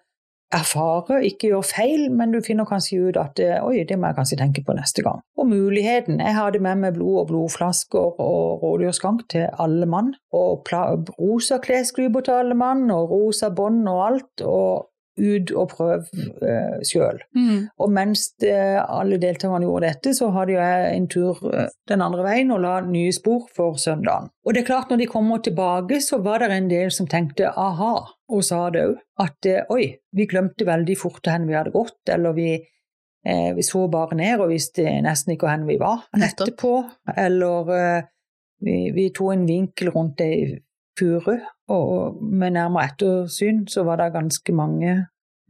erfare, 0.55 1.21
ikke 1.29 1.51
gjøre 1.51 1.67
feil, 1.69 2.05
men 2.15 2.33
du 2.33 2.41
finner 2.45 2.69
kanskje 2.69 3.09
ut 3.09 3.19
at 3.21 3.41
eh, 3.43 3.59
oi, 3.65 3.83
det 3.89 3.99
må 4.01 4.09
jeg 4.09 4.19
kanskje 4.19 4.39
tenke 4.41 4.65
på 4.65 4.77
neste 4.77 5.05
gang. 5.05 5.21
Og 5.37 5.49
muligheten. 5.51 6.23
Jeg 6.25 6.37
hadde 6.37 6.63
med 6.65 6.81
meg 6.83 6.97
blod 6.97 7.23
og 7.23 7.27
blodflasker 7.33 8.21
og 8.25 8.65
rådyrskank 8.65 9.27
til 9.33 9.49
alle 9.61 9.89
mann. 9.89 10.15
Og 10.33 10.69
rosa 11.19 11.61
klesklyper 11.65 12.25
til 12.25 12.41
alle 12.43 12.57
mann, 12.59 12.89
og 12.95 13.13
rosa 13.13 13.53
bånd 13.53 13.85
og 13.93 14.05
alt. 14.07 14.45
Og 14.45 14.88
ut 15.19 15.53
og 15.53 15.73
prøve 15.73 16.27
uh, 16.43 16.79
sjøl. 16.87 17.21
Mm. 17.37 17.69
Og 17.79 17.93
mens 17.93 18.29
det, 18.43 18.55
alle 18.85 19.19
deltakerne 19.21 19.67
gjorde 19.67 19.91
dette, 19.91 20.15
så 20.17 20.31
hadde 20.35 20.57
jeg 20.57 20.93
en 20.95 21.09
tur 21.11 21.43
eh, 21.53 21.69
den 21.91 22.05
andre 22.05 22.25
veien 22.27 22.53
og 22.55 22.63
la 22.65 22.79
nye 22.87 23.13
spor 23.15 23.47
for 23.55 23.79
søndagen. 23.81 24.31
Og 24.47 24.55
det 24.55 24.63
er 24.63 24.69
klart, 24.71 24.91
når 24.91 25.03
de 25.03 25.11
kommer 25.11 25.43
tilbake, 25.45 26.01
så 26.05 26.21
var 26.25 26.43
det 26.43 26.51
en 26.55 26.71
del 26.71 26.93
som 26.95 27.09
tenkte 27.11 27.51
aha, 27.51 27.95
og 28.29 28.45
sa 28.45 28.65
det 28.73 28.85
òg. 28.87 28.97
At 29.25 29.49
eh, 29.49 29.65
oi, 29.75 29.91
vi 30.15 30.29
glemte 30.31 30.67
veldig 30.69 30.97
fort 30.99 31.27
hvor 31.27 31.47
vi 31.49 31.57
hadde 31.57 31.75
gått, 31.75 32.01
eller 32.15 32.37
vi, 32.37 32.53
eh, 33.27 33.51
vi 33.57 33.67
så 33.67 33.87
bare 33.93 34.19
ned 34.19 34.45
og 34.45 34.53
visste 34.53 34.87
nesten 35.05 35.35
ikke 35.35 35.51
hvor 35.51 35.69
vi 35.69 35.79
var 35.81 36.07
etterpå. 36.17 36.75
Eller 37.17 37.75
eh, 37.77 38.09
vi, 38.65 38.81
vi 38.95 39.09
tok 39.15 39.35
en 39.35 39.47
vinkel 39.49 39.93
rundt 39.95 40.23
ei 40.25 40.59
furu, 40.99 41.39
og, 41.69 42.23
med 42.23 42.57
nærmere 42.57 42.89
ettersyn 42.93 43.67
så 43.69 43.85
var 43.85 44.01
det 44.01 44.13
ganske 44.15 44.53
mange 44.53 44.95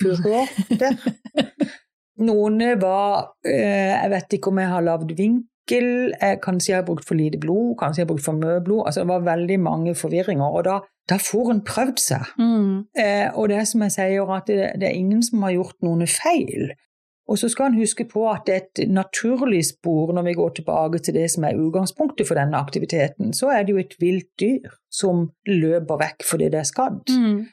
purrer 0.03 0.51
der. 0.81 0.97
Noen 2.29 2.63
var 2.83 3.35
eh, 3.47 3.95
Jeg 3.95 4.11
vet 4.11 4.35
ikke 4.39 4.51
om 4.51 4.59
jeg 4.59 4.71
har 4.73 4.83
lagd 4.83 5.13
vinkel, 5.15 5.91
jeg 6.19 6.41
kanskje 6.43 6.73
jeg 6.73 6.81
har 6.81 6.87
brukt 6.89 7.07
for 7.07 7.19
lite 7.19 7.39
blod, 7.39 7.77
kanskje 7.79 8.03
jeg 8.03 8.09
har 8.09 8.13
brukt 8.13 8.25
for 8.25 8.39
mye 8.39 8.59
blod. 8.65 8.83
Altså, 8.87 9.05
det 9.05 9.13
var 9.13 9.29
veldig 9.29 9.61
mange 9.63 9.95
forvirringer. 9.95 10.51
Og 10.51 10.65
da, 10.67 10.81
da 11.11 11.21
får 11.23 11.53
en 11.53 11.63
prøvd 11.67 12.03
seg. 12.03 12.33
Mm. 12.41 12.73
Eh, 12.99 13.29
og 13.35 13.53
det 13.53 13.63
som 13.71 13.87
jeg 13.87 13.95
sier, 13.95 14.35
at 14.35 14.51
det, 14.51 14.73
det 14.83 14.91
er 14.91 14.99
ingen 14.99 15.23
som 15.23 15.47
har 15.47 15.55
gjort 15.55 15.79
noen 15.87 16.03
feil. 16.11 16.73
Og 17.29 17.37
så 17.37 17.51
skal 17.53 17.71
en 17.71 17.81
huske 17.83 18.07
på 18.09 18.25
at 18.31 18.47
det 18.49 18.55
er 18.55 18.65
et 18.65 18.91
naturlig 18.93 19.61
spor 19.69 20.15
når 20.17 20.31
vi 20.31 20.37
går 20.39 20.55
tilbake 20.59 21.03
til 21.05 21.19
det 21.19 21.27
som 21.35 21.45
er 21.45 21.61
utgangspunktet 21.61 22.29
for 22.29 22.41
denne 22.41 22.57
aktiviteten. 22.57 23.35
Så 23.37 23.53
er 23.53 23.67
det 23.67 23.75
jo 23.75 23.83
et 23.83 23.95
vilt 24.01 24.31
dyr 24.41 24.73
som 24.89 25.27
løper 25.49 26.01
vekk 26.01 26.25
fordi 26.25 26.49
det 26.55 26.63
er 26.63 26.71
skadd. 26.71 27.05
Mm. 27.13 27.47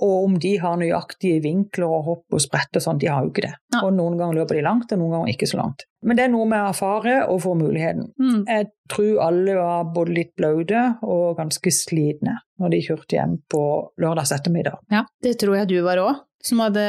Og 0.00 0.24
om 0.24 0.36
de 0.40 0.54
har 0.60 0.78
nøyaktige 0.80 1.42
vinkler 1.44 1.92
og 1.92 2.06
hopp 2.06 2.36
og 2.36 2.42
sprett 2.42 2.76
og 2.78 2.84
sånn, 2.84 3.00
de 3.00 3.10
har 3.10 3.24
jo 3.24 3.32
ikke 3.32 3.44
det. 3.44 3.52
Ja. 3.74 3.82
Og 3.84 3.92
noen 3.96 4.16
ganger 4.16 4.40
løper 4.40 4.56
de 4.56 4.64
langt, 4.64 4.92
og 4.94 5.00
noen 5.00 5.12
ganger 5.12 5.32
ikke 5.34 5.48
så 5.50 5.60
langt. 5.60 5.84
Men 6.06 6.16
det 6.16 6.24
er 6.24 6.32
noe 6.32 6.46
med 6.48 6.62
å 6.62 6.70
erfare 6.70 7.16
og 7.28 7.42
få 7.44 7.52
muligheten. 7.60 8.08
Mm. 8.16 8.38
Jeg 8.48 8.70
tror 8.90 9.20
alle 9.26 9.58
var 9.58 9.90
både 9.94 10.16
litt 10.16 10.32
blaute 10.40 10.86
og 11.04 11.36
ganske 11.38 11.74
slitne 11.74 12.38
når 12.60 12.74
de 12.74 12.80
kjørte 12.86 13.18
hjem 13.18 13.36
på 13.52 13.62
lørdags 14.00 14.32
ettermiddag. 14.36 14.80
Ja, 14.92 15.04
det 15.24 15.36
tror 15.42 15.60
jeg 15.60 15.68
du 15.68 15.78
var 15.84 16.00
òg, 16.00 16.24
som 16.44 16.62
hadde 16.64 16.84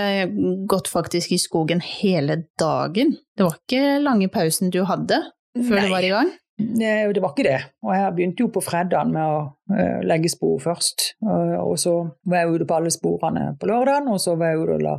gått 0.69 0.87
faktisk 0.91 1.33
i 1.35 1.39
skogen 1.41 1.81
hele 1.83 2.43
dagen. 2.59 3.17
Det 3.37 3.47
var 3.47 3.57
ikke 3.59 3.97
lange 4.03 4.29
pausen 4.31 4.71
du 4.73 4.83
hadde 4.87 5.19
før 5.57 5.75
Nei. 5.77 5.83
du 5.85 5.95
var 5.95 6.07
i 6.07 6.13
gang? 6.13 6.31
Nei, 6.61 6.95
det 7.13 7.21
var 7.23 7.33
ikke 7.33 7.47
det. 7.47 7.59
Og 7.85 7.93
jeg 7.95 8.15
begynte 8.15 8.45
jo 8.45 8.51
på 8.53 8.63
fredagen 8.63 9.13
med 9.15 9.33
å 9.33 9.39
eh, 9.73 10.01
legge 10.05 10.29
spor 10.31 10.59
først. 10.61 11.13
Og, 11.25 11.53
og 11.63 11.77
så 11.81 11.95
var 12.29 12.43
jeg 12.43 12.57
ute 12.57 12.67
på 12.69 12.77
alle 12.77 12.91
sporene 12.93 13.45
på 13.59 13.69
lørdagen, 13.71 14.11
og 14.13 14.21
så 14.21 14.35
var 14.39 14.53
jeg 14.53 14.61
ute 14.63 14.77
og 14.77 14.85
la 14.85 14.97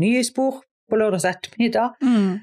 nye 0.00 0.22
spor 0.26 0.60
på 0.90 0.98
lørdags 0.98 1.26
ettermiddag. 1.28 1.98
Mm. 2.02 2.40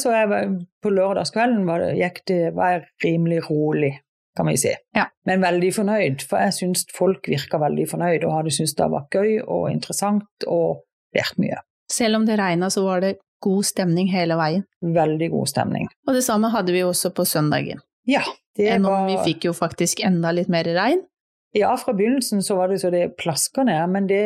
Så 0.00 0.14
jeg 0.14 0.46
på 0.82 0.92
lørdagskvelden 0.92 1.66
var, 1.68 1.84
det, 1.84 2.10
det, 2.28 2.40
var 2.56 2.76
jeg 2.76 2.84
rimelig 3.04 3.42
rolig, 3.48 3.92
kan 4.36 4.48
vi 4.48 4.56
si. 4.60 4.72
Ja. 4.96 5.06
Men 5.28 5.44
veldig 5.44 5.72
fornøyd, 5.76 6.24
for 6.28 6.40
jeg 6.40 6.56
syns 6.56 6.86
folk 6.96 7.28
virka 7.28 7.60
veldig 7.62 7.84
fornøyd 7.90 8.24
og 8.24 8.38
hadde 8.38 8.54
syntes 8.54 8.76
det 8.78 8.88
var 8.92 9.06
gøy 9.12 9.36
og 9.42 9.68
interessant 9.72 10.46
og 10.48 10.82
lært 11.16 11.38
mye. 11.42 11.60
Selv 11.92 12.20
om 12.20 12.26
det 12.26 12.38
regna, 12.40 12.70
så 12.72 12.84
var 12.86 13.04
det 13.04 13.16
god 13.42 13.66
stemning 13.68 14.08
hele 14.12 14.38
veien. 14.38 14.64
Veldig 14.80 15.28
god 15.34 15.50
stemning. 15.50 15.88
Og 16.08 16.16
det 16.16 16.24
samme 16.24 16.52
hadde 16.54 16.74
vi 16.74 16.84
også 16.86 17.12
på 17.14 17.26
søndagen. 17.28 17.82
Ja, 18.08 18.22
det 18.56 18.70
Enn 18.74 18.86
om 18.86 18.94
var 18.94 19.08
vi 19.10 19.18
fikk 19.32 19.48
jo 19.50 19.56
faktisk 19.56 20.02
enda 20.06 20.32
litt 20.34 20.50
mer 20.52 20.68
regn. 20.76 21.04
Ja, 21.52 21.74
fra 21.76 21.92
begynnelsen 21.92 22.40
så 22.42 22.56
var 22.56 22.72
det 22.72 22.80
så 22.80 22.88
det 22.92 23.12
plaska 23.20 23.66
ned, 23.68 23.82
men 23.92 24.08
det 24.08 24.22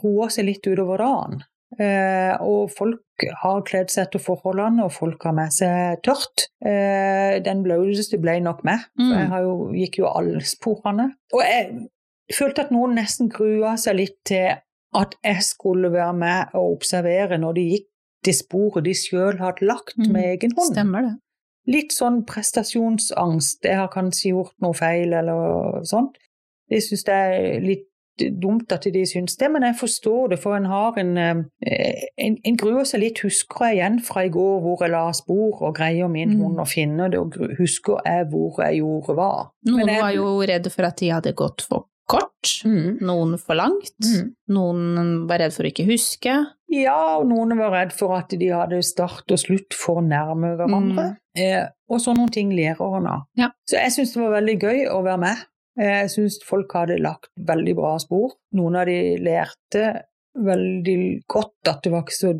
roa 0.00 0.30
seg 0.32 0.48
litt 0.48 0.64
utover 0.64 1.02
dagen. 1.04 1.42
Eh, 1.76 2.32
og 2.40 2.70
folk 2.72 3.02
har 3.42 3.62
kledd 3.62 3.90
seg 3.90 4.06
etter 4.06 4.18
forholdene, 4.20 4.84
og 4.84 4.92
folk 4.92 5.22
har 5.24 5.32
med 5.32 5.52
seg 5.52 6.02
tørt. 6.02 6.46
Eh, 6.64 7.38
den 7.40 7.62
blauteste 7.64 8.18
ble 8.20 8.40
nok 8.40 8.62
meg, 8.64 8.78
for 8.96 9.02
Mm. 9.04 9.18
jeg 9.18 9.28
har 9.28 9.40
jo, 9.42 9.56
gikk 9.72 9.98
jo 9.98 10.06
alle 10.06 10.40
sporene. 10.40 11.14
Og 11.32 11.40
jeg 11.42 11.88
følte 12.32 12.60
at 12.64 12.70
noen 12.70 12.94
nesten 12.96 13.28
grua 13.30 13.76
seg 13.78 13.96
litt 13.96 14.18
til 14.24 14.56
at 14.94 15.14
jeg 15.24 15.42
skulle 15.42 15.90
være 15.92 16.12
med 16.14 16.46
og 16.54 16.76
observere 16.78 17.38
når 17.38 17.54
de 17.54 17.70
gikk 17.70 17.86
det 18.24 18.34
sporet 18.34 18.84
de 18.84 18.94
sjøl 18.94 19.38
hadde 19.38 19.62
lagt 19.66 19.96
Mm. 19.98 20.12
med 20.12 20.24
egen 20.24 20.50
hånd. 20.56 20.72
Stemmer 20.74 21.02
det. 21.02 21.14
Litt 21.68 21.90
sånn 21.92 22.24
prestasjonsangst. 22.26 23.62
Jeg 23.64 23.76
har 23.76 23.88
kanskje 23.88 24.32
gjort 24.32 24.52
noe 24.62 24.72
feil 24.74 25.12
eller 25.14 25.82
sånt. 25.84 26.16
Jeg 26.70 26.82
syns 26.82 27.04
det 27.04 27.14
er 27.14 27.60
litt 27.60 27.86
dumt 28.42 28.72
at 28.72 28.86
de 28.92 29.02
syns 29.06 29.36
det, 29.36 29.50
men 29.52 29.62
jeg 29.62 29.76
forstår 29.80 30.28
det, 30.30 30.38
for 30.42 30.56
en 30.56 30.64
har 30.70 30.96
en 30.98 31.16
eh, 31.18 31.42
En, 32.18 32.36
en 32.44 32.56
gruer 32.56 32.84
seg 32.88 33.00
litt, 33.00 33.18
husker 33.22 33.66
jeg 33.68 33.76
igjen 33.76 33.98
fra 34.02 34.24
i 34.24 34.30
går 34.32 34.60
hvor 34.64 34.80
jeg 34.82 34.90
la 34.90 35.10
spor 35.12 35.62
og 35.68 35.74
greier 35.76 36.08
min 36.08 36.30
Mm. 36.36 36.40
hund 36.42 36.60
og 36.60 36.68
finne 36.68 37.10
det, 37.10 37.18
og 37.20 37.34
husker 37.58 38.00
jeg 38.06 38.26
hvor 38.30 38.62
jeg 38.64 38.80
gjorde 38.80 39.14
hva. 39.14 39.50
Noen 39.66 39.88
jeg- 39.88 40.00
var 40.02 40.10
jo 40.16 40.40
redde 40.40 40.70
for 40.72 40.82
at 40.88 40.96
de 40.96 41.08
hadde 41.10 41.32
gått 41.34 41.62
for 41.68 41.86
kort, 42.08 42.62
Mm. 42.64 42.98
noen 43.02 43.36
for 43.38 43.54
langt. 43.54 43.92
Mm. 44.02 44.32
Noen 44.48 45.26
var 45.28 45.38
redd 45.38 45.52
for 45.52 45.64
å 45.64 45.70
ikke 45.72 45.86
huske. 45.86 46.46
Ja, 46.70 47.18
og 47.18 47.26
noen 47.28 47.56
var 47.58 47.70
redd 47.72 47.92
for 47.92 48.16
at 48.16 48.28
de 48.30 48.48
hadde 48.48 48.82
start 48.82 49.24
og 49.30 49.38
slutt 49.38 49.74
for 49.74 50.00
nærme 50.02 50.56
hverandre. 50.56 51.16
Eh, 51.36 51.66
og 51.90 52.00
sånne 52.00 52.30
ting 52.32 52.50
lærer 52.52 52.96
en 52.98 53.06
av. 53.06 53.20
Ja. 53.36 53.48
Så 53.68 53.76
jeg 53.76 53.92
syns 53.92 54.14
det 54.14 54.22
var 54.22 54.40
veldig 54.40 54.58
gøy 54.60 54.86
å 54.90 55.02
være 55.04 55.18
med. 55.18 55.36
Eh, 55.78 56.02
Jeg 56.02 56.10
syns 56.10 56.38
folk 56.44 56.72
hadde 56.72 56.98
lagt 57.02 57.28
veldig 57.38 57.74
bra 57.76 57.96
spor. 58.02 58.32
Noen 58.56 58.76
av 58.76 58.86
de 58.86 59.16
lærte 59.22 60.02
veldig 60.36 61.22
godt 61.32 61.68
at 61.70 61.78
det 61.84 61.90
var 61.94 62.02
ikke 62.04 62.12
så 62.12 62.30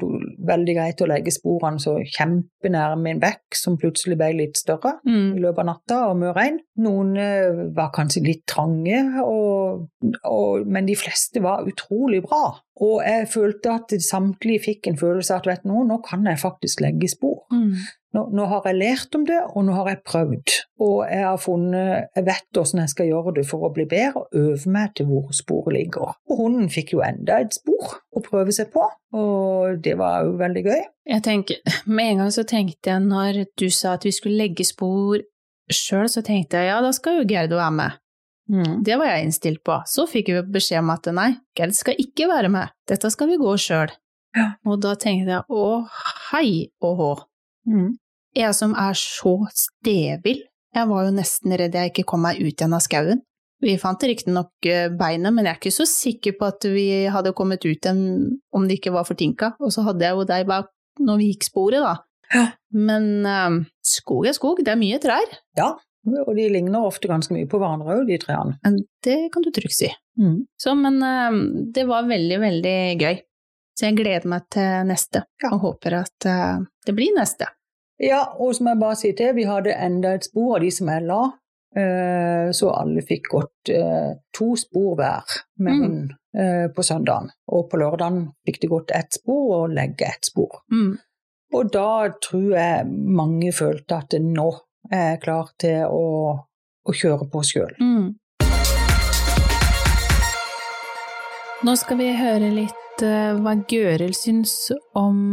veldig 0.46 0.74
greit 0.76 1.00
å 1.00 1.06
legge 1.08 1.32
sporene 1.32 1.80
så 1.80 1.94
kjempenærme 2.04 3.14
en 3.14 3.22
bekk 3.22 3.56
som 3.56 3.78
plutselig 3.80 4.18
ble 4.20 4.28
litt 4.36 4.58
større 4.60 4.98
i 5.06 5.08
Mm. 5.14 5.38
løpet 5.40 5.58
av 5.62 5.66
natta 5.70 6.00
og 6.10 6.18
mye 6.20 6.34
regn. 6.36 6.58
Noen 6.84 7.16
eh, 7.16 7.62
var 7.74 7.90
kanskje 7.96 8.22
litt 8.26 8.44
trange, 8.46 9.00
og, 9.24 9.88
og, 10.24 10.66
men 10.66 10.84
de 10.86 10.94
fleste 10.94 11.40
var 11.40 11.64
utrolig 11.64 12.20
bra. 12.26 12.58
Og 12.84 13.00
jeg 13.02 13.28
følte 13.32 13.72
at 13.78 13.88
samtlige 14.04 14.60
fikk 14.66 14.88
en 14.88 14.98
følelse 15.00 15.32
av 15.32 15.40
at 15.40 15.46
vet 15.54 15.62
du 15.64 15.70
noe, 15.72 15.86
nå 15.88 16.02
kan 16.04 16.26
jeg 16.28 16.36
faktisk 16.44 16.80
legge 16.84 17.08
spor. 17.08 17.46
Mm. 17.50 17.72
Nå, 18.16 18.22
nå 18.32 18.46
har 18.48 18.64
jeg 18.64 18.78
lært 18.80 19.16
om 19.18 19.26
det, 19.28 19.38
og 19.52 19.66
nå 19.66 19.76
har 19.76 19.90
jeg 19.92 20.02
prøvd. 20.08 20.54
Og 20.86 20.96
jeg 21.04 21.22
har 21.26 21.40
funnet, 21.42 22.08
jeg 22.16 22.26
vet 22.30 22.46
hvordan 22.56 22.82
jeg 22.82 22.92
skal 22.94 23.10
gjøre 23.10 23.36
det 23.36 23.46
for 23.50 23.68
å 23.68 23.72
bli 23.76 23.84
bedre, 23.90 24.22
og 24.22 24.40
øve 24.40 24.72
meg 24.72 24.96
til 24.96 25.10
hvor 25.10 25.30
sporet 25.36 25.76
ligger. 25.76 26.16
Og 26.30 26.40
hunden 26.40 26.72
fikk 26.72 26.96
jo 26.96 27.04
enda 27.04 27.42
et 27.44 27.56
spor 27.58 27.98
å 28.16 28.24
prøve 28.24 28.54
seg 28.56 28.72
på, 28.72 28.88
og 29.20 29.84
det 29.84 29.98
var 30.00 30.24
jo 30.24 30.36
veldig 30.40 30.64
gøy. 30.64 30.82
Jeg 31.12 31.24
tenker, 31.28 31.78
med 31.84 32.14
en 32.14 32.24
gang 32.24 32.34
så 32.34 32.46
tenkte 32.48 32.94
jeg 32.94 33.04
når 33.04 33.44
du 33.60 33.68
sa 33.70 33.98
at 33.98 34.08
vi 34.08 34.14
skulle 34.16 34.40
legge 34.40 34.66
spor 34.66 35.20
sjøl 35.72 36.08
så 36.10 36.22
tenkte 36.22 36.60
jeg 36.60 36.70
ja, 36.70 36.80
da 36.82 36.92
skal 36.94 37.20
jo 37.20 37.28
Gerd 37.28 37.54
være 37.54 37.74
med. 37.74 38.02
Mm. 38.46 38.82
Det 38.86 38.94
var 39.00 39.10
jeg 39.10 39.26
innstilt 39.26 39.62
på. 39.66 39.80
Så 39.90 40.06
fikk 40.06 40.30
vi 40.30 40.42
beskjed 40.54 40.84
om 40.84 40.92
at 40.94 41.08
nei, 41.14 41.30
Gerd 41.58 41.74
skal 41.74 41.98
ikke 42.02 42.28
være 42.30 42.50
med, 42.52 42.74
dette 42.88 43.10
skal 43.12 43.30
vi 43.32 43.40
gå 43.40 43.56
sjøl. 43.60 43.92
Ja. 44.36 44.50
Og 44.68 44.82
da 44.84 44.94
tenkte 45.00 45.38
jeg 45.38 45.46
å 45.48 45.86
hei 46.30 46.68
og 46.84 47.00
hå. 47.00 47.12
Mm. 47.70 47.94
Jeg 48.36 48.52
som 48.56 48.74
er 48.76 48.96
så 49.00 49.38
stevill, 49.56 50.42
jeg 50.76 50.88
var 50.90 51.06
jo 51.06 51.14
nesten 51.16 51.54
redd 51.56 51.76
jeg 51.78 51.92
ikke 51.92 52.04
kom 52.10 52.26
meg 52.26 52.36
ut 52.42 52.52
igjen 52.52 52.76
av 52.76 52.82
skauen. 52.84 53.22
Vi 53.64 53.78
fant 53.80 54.02
riktignok 54.04 54.66
eh, 54.68 54.90
beinet, 54.92 55.32
men 55.32 55.46
jeg 55.46 55.54
er 55.54 55.60
ikke 55.62 55.72
så 55.72 55.86
sikker 55.88 56.34
på 56.36 56.50
at 56.50 56.66
vi 56.68 57.06
hadde 57.08 57.32
kommet 57.36 57.64
ut 57.64 57.70
igjen 57.72 58.02
om 58.52 58.66
det 58.68 58.76
ikke 58.76 58.92
var 58.92 59.06
fortinka. 59.08 59.54
Og 59.64 59.72
så 59.72 59.86
hadde 59.86 60.04
jeg 60.04 60.18
jo 60.18 60.26
deg 60.28 60.44
bak 60.50 60.68
når 61.00 61.20
vi 61.22 61.30
gikk 61.32 61.48
sporet, 61.48 61.80
da. 61.84 61.94
Ja. 62.34 62.44
Men 62.76 63.08
eh, 63.24 63.56
skog 63.86 64.28
er 64.28 64.36
skog, 64.36 64.60
det 64.66 64.74
er 64.74 64.80
mye 64.80 65.00
trær. 65.00 65.32
ja, 65.56 65.72
og 66.06 66.28
de 66.38 66.44
ligner 66.52 66.84
ofte 66.86 67.08
ganske 67.10 67.34
mye 67.34 67.48
på 67.50 67.58
hverandre 67.58 67.96
òg, 67.96 68.04
de 68.06 68.18
trærne. 68.22 68.60
Det 69.02 69.16
kan 69.34 69.42
du 69.42 69.48
trygt 69.50 69.74
si. 69.74 69.88
Mm. 70.20 70.44
Så, 70.60 70.76
men 70.78 71.00
eh, 71.02 71.40
det 71.74 71.86
var 71.88 72.06
veldig, 72.06 72.38
veldig 72.44 72.76
gøy. 73.00 73.16
Så 73.76 73.88
jeg 73.88 73.96
gleder 73.98 74.28
meg 74.30 74.44
til 74.52 74.84
neste, 74.88 75.24
Ja. 75.42 75.50
og 75.52 75.64
håper 75.64 75.98
at 75.98 76.26
uh, 76.30 76.62
det 76.86 76.94
blir 76.96 77.10
neste. 77.16 77.48
Ja, 77.96 78.20
og 78.36 78.52
som 78.56 78.68
jeg 78.68 78.76
bare 78.80 78.96
sier 79.00 79.16
til, 79.16 79.32
vi 79.38 79.46
hadde 79.48 79.72
enda 79.72 80.12
et 80.16 80.26
spor 80.28 80.58
av 80.58 80.64
de 80.66 80.68
som 80.74 80.88
jeg 80.92 81.04
la, 81.08 81.20
eh, 81.80 82.50
så 82.52 82.72
alle 82.76 83.00
fikk 83.08 83.30
gått 83.32 83.70
eh, 83.72 84.10
to 84.36 84.50
spor 84.60 84.98
hver 84.98 85.24
med 85.56 85.72
Mm. 85.72 85.80
hund 85.82 86.12
mm. 86.36 86.74
på 86.76 86.82
søndagen. 86.84 87.30
Og 87.48 87.70
på 87.70 87.80
lørdagen 87.80 88.32
fikk 88.44 88.60
de 88.60 88.68
gått 88.68 88.90
ett 88.90 89.12
spor 89.16 89.62
og 89.62 89.72
legge 89.72 90.04
ett 90.04 90.28
spor. 90.28 90.60
Mm. 90.70 90.98
Og 91.54 91.72
da 91.72 92.12
tror 92.20 92.52
jeg 92.52 92.86
mange 92.92 93.52
følte 93.52 93.96
at 93.96 94.12
nå 94.20 94.50
er 94.92 95.14
jeg 95.14 95.22
klar 95.22 95.48
til 95.58 95.88
å, 95.88 96.36
å 96.84 96.92
kjøre 96.92 97.30
på 97.32 97.42
sjøl. 97.42 97.72
Mm. 97.80 98.18
Nå 101.64 101.76
skal 101.80 101.96
vi 101.96 102.12
høre 102.12 102.52
litt 102.52 103.00
hva 103.00 103.56
Gøril 103.68 104.12
syns 104.16 104.70
om 104.96 105.32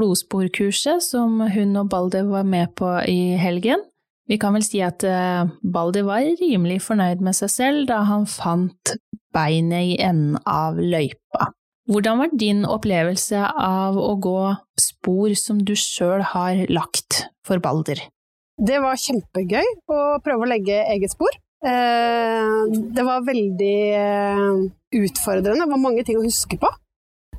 blodsporkurset 0.00 1.04
som 1.04 1.38
hun 1.52 1.76
og 1.76 1.92
Balder 1.92 2.26
var 2.32 2.48
med 2.48 2.72
på 2.80 2.88
i 3.04 3.36
helgen. 3.38 3.84
Vi 4.30 4.38
kan 4.40 4.54
vel 4.54 4.62
si 4.64 4.80
at 4.86 5.04
eh, 5.04 5.48
Balder 5.62 6.06
var 6.06 6.26
rimelig 6.40 6.80
fornøyd 6.86 7.22
med 7.24 7.36
seg 7.36 7.50
selv 7.52 7.88
da 7.90 8.00
han 8.08 8.28
fant 8.30 8.94
beinet 9.34 9.94
i 9.94 9.96
enden 10.02 10.38
av 10.48 10.78
løypa. 10.78 11.50
Hvordan 11.90 12.20
var 12.22 12.30
din 12.38 12.62
opplevelse 12.68 13.40
av 13.58 13.96
å 13.98 14.12
gå 14.22 14.38
spor 14.78 15.34
som 15.34 15.58
du 15.66 15.72
sjøl 15.74 16.22
har 16.32 16.60
lagt 16.70 17.24
for 17.46 17.58
Balder? 17.62 17.98
Det 18.60 18.78
var 18.84 19.00
kjempegøy 19.00 19.66
å 19.90 20.00
prøve 20.22 20.46
å 20.46 20.50
legge 20.52 20.78
eget 20.92 21.10
spor. 21.16 21.34
Eh, 21.66 22.62
Det 22.94 23.04
var 23.04 23.26
veldig 23.26 23.78
eh, 23.98 24.62
utfordrende, 25.00 25.66
det 25.66 25.72
var 25.74 25.82
mange 25.82 26.06
ting 26.06 26.20
å 26.20 26.26
huske 26.28 26.60
på. 26.60 26.70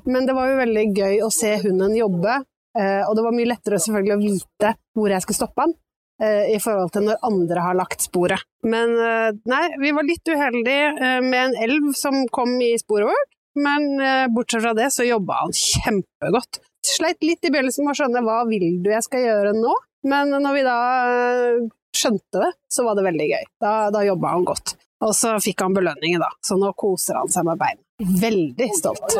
Men 0.04 0.26
det 0.26 0.34
var 0.36 0.50
jo 0.50 0.60
veldig 0.60 0.84
gøy 0.98 1.20
å 1.24 1.30
se 1.32 1.54
hunden 1.62 1.94
jobbe, 1.96 2.42
og 2.78 3.16
det 3.18 3.24
var 3.26 3.34
mye 3.36 3.50
lettere 3.50 3.80
selvfølgelig 3.82 4.14
å 4.14 4.22
vite 4.22 4.74
hvor 4.96 5.12
jeg 5.12 5.24
skulle 5.24 5.40
stoppe 5.42 5.66
han, 5.66 5.74
eh, 6.22 6.54
i 6.54 6.58
forhold 6.62 6.92
til 6.94 7.06
når 7.08 7.22
andre 7.28 7.66
har 7.66 7.78
lagt 7.78 8.04
sporet. 8.04 8.44
Men 8.66 8.94
eh, 8.96 9.30
nei, 9.48 9.62
vi 9.82 9.92
var 9.96 10.06
litt 10.08 10.28
uheldige 10.28 10.90
eh, 10.92 11.20
med 11.24 11.40
en 11.44 11.56
elv 11.66 11.92
som 11.98 12.22
kom 12.32 12.54
i 12.62 12.74
sporet 12.80 13.10
vårt, 13.10 13.32
men 13.58 13.88
eh, 14.00 14.26
bortsett 14.32 14.64
fra 14.64 14.74
det 14.78 14.90
så 14.94 15.06
jobba 15.06 15.42
han 15.42 15.56
kjempegodt. 15.56 16.62
Sleit 16.86 17.22
litt 17.22 17.44
i 17.46 17.52
begynnelsen 17.52 17.86
med 17.86 17.94
å 17.94 18.00
skjønne 18.00 18.24
hva 18.26 18.42
vil 18.48 18.80
du 18.82 18.90
jeg 18.90 19.06
skal 19.06 19.26
gjøre 19.26 19.56
nå, 19.58 19.74
men 20.10 20.32
når 20.34 20.56
vi 20.56 20.64
da 20.66 20.78
eh, 21.10 21.58
skjønte 21.96 22.40
det, 22.40 22.54
så 22.72 22.86
var 22.86 22.96
det 22.98 23.06
veldig 23.06 23.28
gøy. 23.34 23.44
Da, 23.62 23.74
da 23.94 24.06
jobba 24.06 24.32
han 24.36 24.48
godt. 24.48 24.76
Og 25.02 25.12
så 25.18 25.34
fikk 25.42 25.64
han 25.64 25.74
belønningen, 25.74 26.22
da, 26.22 26.30
så 26.46 26.56
nå 26.58 26.70
koser 26.78 27.18
han 27.18 27.30
seg 27.30 27.46
med 27.46 27.58
beina. 27.60 27.82
Veldig 28.22 28.68
stolt. 28.78 29.16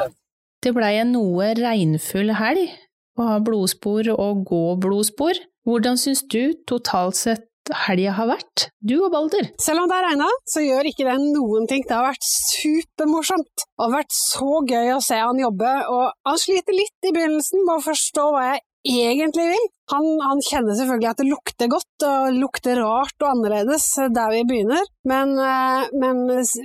Det 0.62 0.70
blei 0.74 0.94
en 1.00 1.10
noe 1.14 1.52
regnfull 1.58 2.30
helg 2.38 2.70
å 3.18 3.28
ha 3.28 3.38
blodspor 3.44 4.12
og 4.14 4.44
gå 4.48 4.62
blodspor. 4.82 5.40
Hvordan 5.68 5.98
syns 6.00 6.24
du 6.32 6.54
totalt 6.68 7.18
sett 7.18 7.48
helga 7.84 8.16
har 8.16 8.26
vært, 8.32 8.66
du 8.82 8.96
og 8.98 9.12
Balder? 9.14 9.52
Selv 9.62 9.84
om 9.84 9.90
det 9.90 9.94
har 9.94 10.08
regna, 10.08 10.28
så 10.50 10.64
gjør 10.64 10.88
ikke 10.90 11.06
det 11.06 11.18
noen 11.22 11.68
ting. 11.70 11.84
Det 11.86 11.94
har 11.94 12.08
vært 12.08 12.26
supermorsomt. 12.26 13.66
Har 13.78 13.92
vært 13.94 14.16
så 14.16 14.62
gøy 14.66 14.90
å 14.96 15.02
se 15.04 15.20
han 15.22 15.38
jobbe, 15.38 15.72
og 15.92 16.10
han 16.26 16.42
sliter 16.42 16.74
litt 16.76 17.08
i 17.08 17.14
begynnelsen 17.14 17.62
med 17.62 17.76
å 17.78 17.86
forstå 17.86 18.26
hva 18.34 18.44
jeg 18.50 18.64
egentlig 18.88 19.44
vil. 19.52 19.68
Han, 19.92 20.06
han 20.24 20.40
kjenner 20.42 20.76
selvfølgelig 20.78 21.10
at 21.10 21.20
det 21.20 21.28
lukter 21.28 21.70
godt 21.70 22.06
og 22.08 22.38
lukter 22.38 22.80
rart 22.80 23.24
og 23.24 23.28
annerledes 23.28 23.84
der 24.14 24.32
vi 24.32 24.42
begynner, 24.48 24.82
men, 25.08 25.34
eh, 25.36 25.92
men 26.00 26.22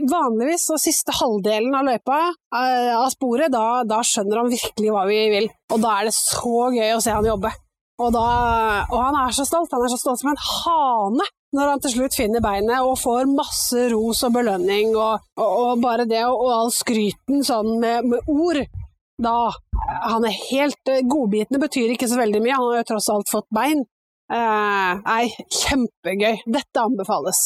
vanligvis 0.08 0.68
så 0.70 0.80
siste 0.82 1.16
halvdelen 1.18 1.76
av 1.76 1.88
løypa, 1.90 2.20
eh, 2.56 2.94
av 2.96 3.10
sporet, 3.14 3.52
da, 3.54 3.84
da 3.90 4.00
skjønner 4.06 4.44
han 4.44 4.54
virkelig 4.54 4.94
hva 4.96 5.06
vi 5.10 5.22
vil. 5.34 5.50
Og 5.74 5.82
da 5.84 5.98
er 5.98 6.10
det 6.10 6.16
så 6.18 6.70
gøy 6.78 6.94
å 6.96 7.02
se 7.04 7.16
han 7.18 7.28
jobbe. 7.28 7.52
Og, 7.98 8.12
da, 8.14 8.28
og 8.94 9.00
han 9.02 9.18
er 9.24 9.34
så 9.34 9.44
stolt. 9.48 9.74
Han 9.74 9.84
er 9.86 9.90
så 9.90 9.98
stolt 9.98 10.22
som 10.22 10.30
en 10.30 10.44
hane 10.46 11.26
når 11.56 11.72
han 11.72 11.82
til 11.82 11.94
slutt 11.96 12.18
finner 12.18 12.44
beinet 12.44 12.84
og 12.84 13.00
får 13.00 13.30
masse 13.32 13.88
ros 13.94 14.20
og 14.28 14.34
belønning 14.36 14.92
og, 14.94 15.24
og, 15.40 15.54
og 15.64 15.82
bare 15.82 16.06
det 16.10 16.20
og, 16.28 16.36
og 16.44 16.52
all 16.54 16.74
skryten 16.76 17.46
sånn 17.48 17.78
med, 17.82 18.10
med 18.12 18.30
ord. 18.30 18.62
Da 19.24 19.52
Han 20.04 20.26
er 20.30 20.36
helt 20.52 20.90
eh, 20.94 21.02
Godbitene 21.10 21.58
betyr 21.62 21.94
ikke 21.96 22.10
så 22.10 22.20
veldig 22.20 22.42
mye, 22.44 22.54
han 22.54 22.68
har 22.70 22.82
jo 22.84 22.88
tross 22.92 23.08
alt 23.10 23.32
fått 23.32 23.48
bein. 23.56 23.82
Eh, 24.30 24.92
nei, 25.08 25.24
kjempegøy. 25.58 26.44
Dette 26.46 26.84
anbefales. 26.84 27.40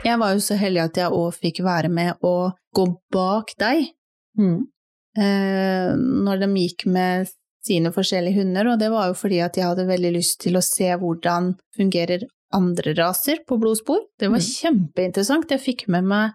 Jeg 0.00 0.18
var 0.18 0.34
jo 0.34 0.42
så 0.42 0.56
heldig 0.58 0.82
at 0.82 0.98
jeg 0.98 1.14
òg 1.14 1.36
fikk 1.36 1.60
være 1.62 1.90
med 1.92 2.24
å 2.26 2.50
gå 2.74 2.86
bak 3.14 3.54
deg 3.60 3.90
Mm. 4.38 4.66
eh, 5.18 5.90
når 5.94 6.38
de 6.40 6.46
gikk 6.56 6.86
med 6.86 7.28
sine 7.66 7.90
forskjellige 7.92 8.38
hunder, 8.40 8.68
og 8.72 8.78
det 8.78 8.90
var 8.90 9.08
jo 9.10 9.14
fordi 9.14 9.40
at 9.44 9.56
jeg 9.58 9.66
hadde 9.66 9.86
veldig 9.86 10.12
lyst 10.14 10.40
til 10.40 10.56
å 10.56 10.62
se 10.64 10.86
hvordan 10.96 11.56
fungerer 11.76 12.22
andre 12.52 12.94
raser 12.98 13.42
på 13.46 13.58
blodspor. 13.60 14.00
Det 14.18 14.28
var 14.30 14.38
Mm. 14.40 14.48
kjempeinteressant. 14.48 15.50
Jeg 15.50 15.60
fikk 15.60 15.88
med 15.88 16.04
meg 16.04 16.32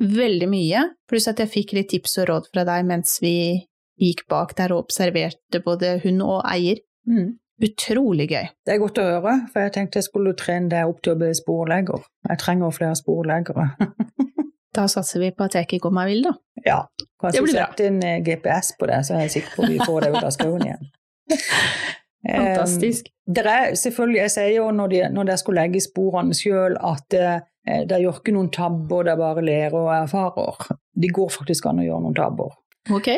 veldig 0.00 0.48
mye, 0.48 0.84
pluss 1.08 1.26
at 1.28 1.38
jeg 1.38 1.48
fikk 1.50 1.72
litt 1.74 1.88
tips 1.90 2.18
og 2.22 2.28
råd 2.28 2.46
fra 2.52 2.64
deg 2.64 2.84
mens 2.86 3.18
vi 3.20 3.66
gikk 4.00 4.26
bak 4.28 4.54
der 4.56 4.72
og 4.72 4.84
observerte 4.86 5.60
både 5.64 6.00
hund 6.04 6.22
og 6.22 6.42
eier. 6.46 6.78
Mm. 7.08 7.36
Utrolig 7.60 8.28
gøy. 8.30 8.48
Det 8.64 8.74
er 8.74 8.78
godt 8.78 8.98
å 9.02 9.02
høre, 9.02 9.32
for 9.52 9.60
jeg 9.64 9.72
tenkte 9.74 9.98
jeg 9.98 10.04
skulle 10.06 10.32
trene 10.38 10.68
deg 10.70 10.86
opp 10.86 11.00
til 11.02 11.14
å 11.16 11.18
bli 11.18 11.32
sporlegger. 11.34 12.04
Jeg 12.28 12.38
trenger 12.38 12.70
flere 12.70 12.94
sporleggere. 12.96 13.70
Da 14.78 14.84
satser 14.86 15.18
vi 15.18 15.30
på 15.34 15.42
at 15.48 15.54
jeg 15.56 15.64
ikke 15.66 15.80
går 15.88 15.90
meg 15.96 16.06
vill, 16.10 16.22
da. 16.22 16.32
ja, 16.64 16.76
kanskje 17.18 17.48
sette 17.50 17.86
eh, 18.04 18.20
GPS 18.22 18.74
på 18.78 18.86
det, 18.86 18.98
så 19.08 19.14
er 19.16 19.24
jeg 19.24 19.30
sikker 19.42 19.56
på 19.56 19.62
at 19.64 19.70
vi 19.72 19.78
får 19.80 20.00
det 20.04 20.10
ut 20.12 20.22
av 20.22 20.30
skauen 20.36 20.62
igjen. 20.62 20.84
Fantastisk. 22.26 23.06
Eh, 23.06 23.34
det 23.34 23.44
er 23.46 23.74
selvfølgelig, 23.74 24.20
Jeg 24.20 24.30
sier 24.30 24.54
jo 24.56 24.70
når, 24.70 24.86
de, 24.86 25.02
når 25.12 25.28
dere 25.28 25.38
skulle 25.38 25.60
legge 25.62 25.80
sporene 25.84 26.34
sjøl, 26.34 26.76
at 26.80 27.14
eh, 27.14 27.84
det 27.88 28.00
gjør 28.02 28.20
ikke 28.20 28.34
noen 28.34 28.50
tabber, 28.50 29.04
det 29.04 29.12
er 29.12 29.20
bare 29.20 29.44
lærer 29.44 29.76
og 29.76 29.92
erfarer. 29.94 30.72
De 31.02 31.12
går 31.12 31.30
faktisk 31.30 31.68
an 31.68 31.82
å 31.82 31.86
gjøre 31.86 32.02
noen 32.06 32.16
tabber. 32.16 32.56
Ok, 32.88 33.08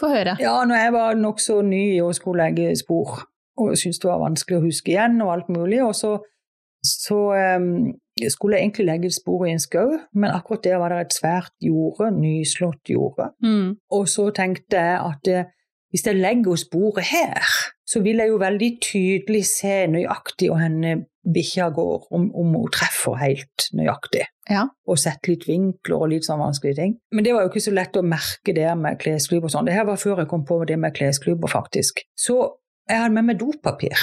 få 0.00 0.10
høre. 0.10 0.36
Ja, 0.42 0.56
når 0.66 0.80
jeg 0.80 0.92
var 0.96 1.18
nokså 1.18 1.60
ny 1.62 1.84
og 2.02 2.14
skulle 2.18 2.48
legge 2.48 2.74
spor, 2.76 3.20
og 3.56 3.76
syntes 3.78 4.00
det 4.02 4.10
var 4.10 4.24
vanskelig 4.24 4.58
å 4.58 4.64
huske 4.64 4.90
igjen 4.90 5.20
og 5.22 5.30
alt 5.36 5.52
mulig, 5.54 5.78
og 5.84 5.94
så, 5.94 6.16
så 6.82 7.18
em, 7.38 7.68
skulle 8.26 8.58
jeg 8.58 8.66
egentlig 8.66 8.88
legge 8.88 9.12
spor 9.14 9.46
i 9.46 9.52
en 9.54 9.62
skau, 9.62 9.92
men 10.12 10.34
akkurat 10.34 10.64
der 10.66 10.80
var 10.82 10.90
det 10.90 11.04
et 11.04 11.18
svært 11.20 11.54
jorde, 11.62 12.10
nyslått 12.16 12.90
jorde. 12.90 13.30
Mm. 13.44 13.76
Og 13.94 14.08
så 14.10 14.28
tenkte 14.34 14.82
jeg 14.82 14.98
at 14.98 15.30
eh, 15.30 15.52
hvis 15.94 16.02
jeg 16.08 16.18
legger 16.18 16.56
sporet 16.58 17.06
her, 17.06 17.38
så 17.86 18.00
vil 18.02 18.18
jeg 18.18 18.32
jo 18.32 18.38
veldig 18.42 18.70
tydelig 18.82 19.44
se 19.46 19.84
nøyaktig 19.86 20.48
hvor 20.50 20.58
henne 20.58 21.04
bikkja 21.34 21.68
går, 21.76 22.08
om, 22.10 22.24
om 22.34 22.56
hun 22.58 22.72
treffer 22.74 23.14
helt 23.20 23.68
nøyaktig. 23.78 24.24
Ja. 24.50 24.64
Og 24.90 24.98
sette 24.98 25.30
litt 25.30 25.46
vinkler 25.46 26.02
og 26.02 26.10
litt 26.10 26.26
sånn 26.26 26.42
vanskelige 26.42 26.80
ting. 26.80 26.96
Men 27.14 27.24
det 27.24 27.36
var 27.36 27.46
jo 27.46 27.52
ikke 27.52 27.62
så 27.62 27.76
lett 27.78 27.94
å 27.96 28.02
merke 28.02 28.56
det 28.56 28.66
med 28.80 28.98
klesklyper 29.00 29.46
og 29.46 29.54
sånn. 29.54 29.70
Det 29.70 29.76
her 29.76 29.86
var 29.86 30.02
før 30.02 30.24
jeg 30.24 30.30
kom 30.34 30.42
på 30.48 30.58
det 30.66 30.80
med 30.82 30.96
klesklyper, 30.98 31.52
faktisk. 31.54 32.02
Så 32.18 32.40
jeg 32.90 33.00
hadde 33.00 33.14
med 33.14 33.30
meg 33.30 33.38
dopapir. 33.40 34.02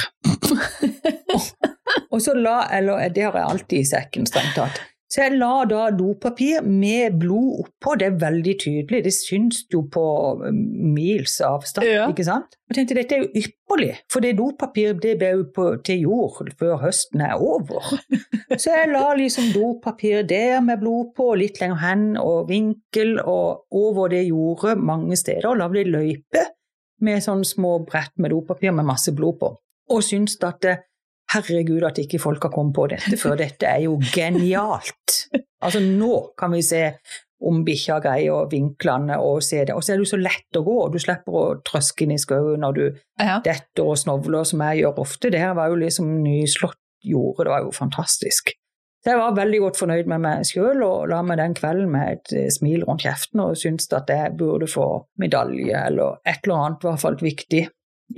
Og 2.11 2.21
så 2.23 2.33
la, 2.39 2.63
eller 2.71 3.11
det 3.11 3.27
har 3.27 3.35
jeg 3.35 3.49
alltid 3.49 3.77
i 3.83 3.87
sekken, 3.91 4.31
strengt 4.31 4.55
tatt. 4.55 4.79
Så 5.11 5.25
jeg 5.25 5.33
la 5.41 5.65
da 5.67 5.89
dopapir 5.91 6.61
med 6.63 7.17
blod 7.19 7.65
oppå, 7.65 7.97
det 7.99 8.05
er 8.07 8.19
veldig 8.21 8.53
tydelig, 8.61 9.01
det 9.03 9.11
syns 9.11 9.65
jo 9.73 9.81
på 9.91 10.03
um, 10.39 10.61
mils 10.95 11.33
avstand, 11.43 11.83
Ja. 11.89 12.05
ikke 12.07 12.23
sant? 12.23 12.55
Jeg 12.71 12.77
tenkte 12.77 12.95
dette 12.95 13.17
er 13.17 13.25
jo 13.25 13.41
ypperlig, 13.41 13.89
for 14.07 14.23
det 14.23 14.37
dopapiret 14.39 15.01
det 15.03 15.17
ble 15.19 15.31
jo 15.33 15.43
på, 15.51 15.65
til 15.83 16.05
jord 16.05 16.39
før 16.61 16.77
høsten 16.85 17.25
er 17.27 17.35
over. 17.43 17.89
Så 18.55 18.71
jeg 18.71 18.93
la 18.93 19.09
liksom 19.19 19.49
dopapir 19.51 20.23
der 20.29 20.61
med 20.63 20.79
blod 20.79 21.11
på, 21.17 21.33
litt 21.35 21.59
lenger 21.59 21.81
hen 21.83 22.05
og 22.21 22.47
vinkel 22.47 23.17
og 23.19 23.65
over 23.75 24.07
det 24.15 24.23
jordet 24.29 24.77
mange 24.79 25.19
steder, 25.19 25.49
og 25.51 25.59
lagde 25.59 25.83
løype 25.91 26.45
med 27.03 27.19
sånne 27.25 27.43
små 27.51 27.81
brett 27.83 28.13
med 28.21 28.31
dopapir 28.31 28.71
med 28.71 28.87
masse 28.87 29.11
blod 29.17 29.39
på. 29.43 29.51
Og 29.91 30.03
syntes 30.07 30.37
at 30.47 30.61
det, 30.63 30.77
herregud 31.33 31.83
at 31.87 31.99
ikke 32.03 32.19
folk 32.21 32.43
har 32.47 32.51
kommet 32.53 32.75
på 32.77 32.87
dette 32.91 33.17
før, 33.19 33.35
dette 33.39 33.67
er 33.69 33.83
jo 33.85 33.97
genialt. 34.13 35.17
Altså 35.63 35.81
nå 35.83 36.13
kan 36.39 36.51
vi 36.55 36.61
se 36.65 36.85
om 37.41 37.63
bikkja 37.65 37.97
greier 38.03 38.45
vinklene 38.51 39.15
og 39.21 39.41
se 39.45 39.63
det. 39.65 39.73
Og 39.73 39.81
så 39.83 39.93
er 39.93 39.97
det 39.99 40.05
jo 40.05 40.11
så 40.11 40.19
lett 40.21 40.57
å 40.59 40.63
gå, 40.65 40.75
og 40.83 40.93
du 40.93 40.99
slipper 41.01 41.37
å 41.39 41.45
trøske 41.65 42.05
inn 42.05 42.13
i 42.13 42.19
skauen 42.21 42.61
når 42.61 42.73
du 42.77 42.83
Ja. 43.19 43.39
detter 43.43 43.83
og 43.85 43.97
snovler, 43.97 44.45
som 44.45 44.59
jeg 44.61 44.83
gjør 44.83 44.99
ofte. 45.01 45.31
Det 45.31 45.39
her 45.41 45.53
var 45.57 45.69
jo 45.69 45.75
liksom 45.81 46.21
nyslått 46.23 46.77
jorde, 47.03 47.45
det 47.45 47.49
var 47.55 47.63
jo 47.65 47.71
fantastisk. 47.73 48.53
Så 49.03 49.09
jeg 49.09 49.17
var 49.17 49.33
veldig 49.33 49.59
godt 49.63 49.77
fornøyd 49.81 50.05
med 50.05 50.21
meg 50.21 50.43
sjøl 50.45 50.83
og 50.85 51.09
la 51.09 51.23
meg 51.25 51.37
den 51.41 51.55
kvelden 51.57 51.89
med 51.89 52.11
et 52.11 52.33
eh, 52.37 52.49
smil 52.53 52.83
rundt 52.85 53.01
kjeften 53.01 53.39
og 53.41 53.55
syntes 53.57 53.89
at 53.97 54.05
jeg 54.13 54.35
burde 54.37 54.67
få 54.69 55.07
medalje 55.17 55.73
eller 55.87 56.19
et 56.23 56.43
eller 56.45 56.55
annet, 56.67 56.83
i 56.83 56.87
hvert 56.91 57.01
fall 57.01 57.17
viktig 57.17 57.63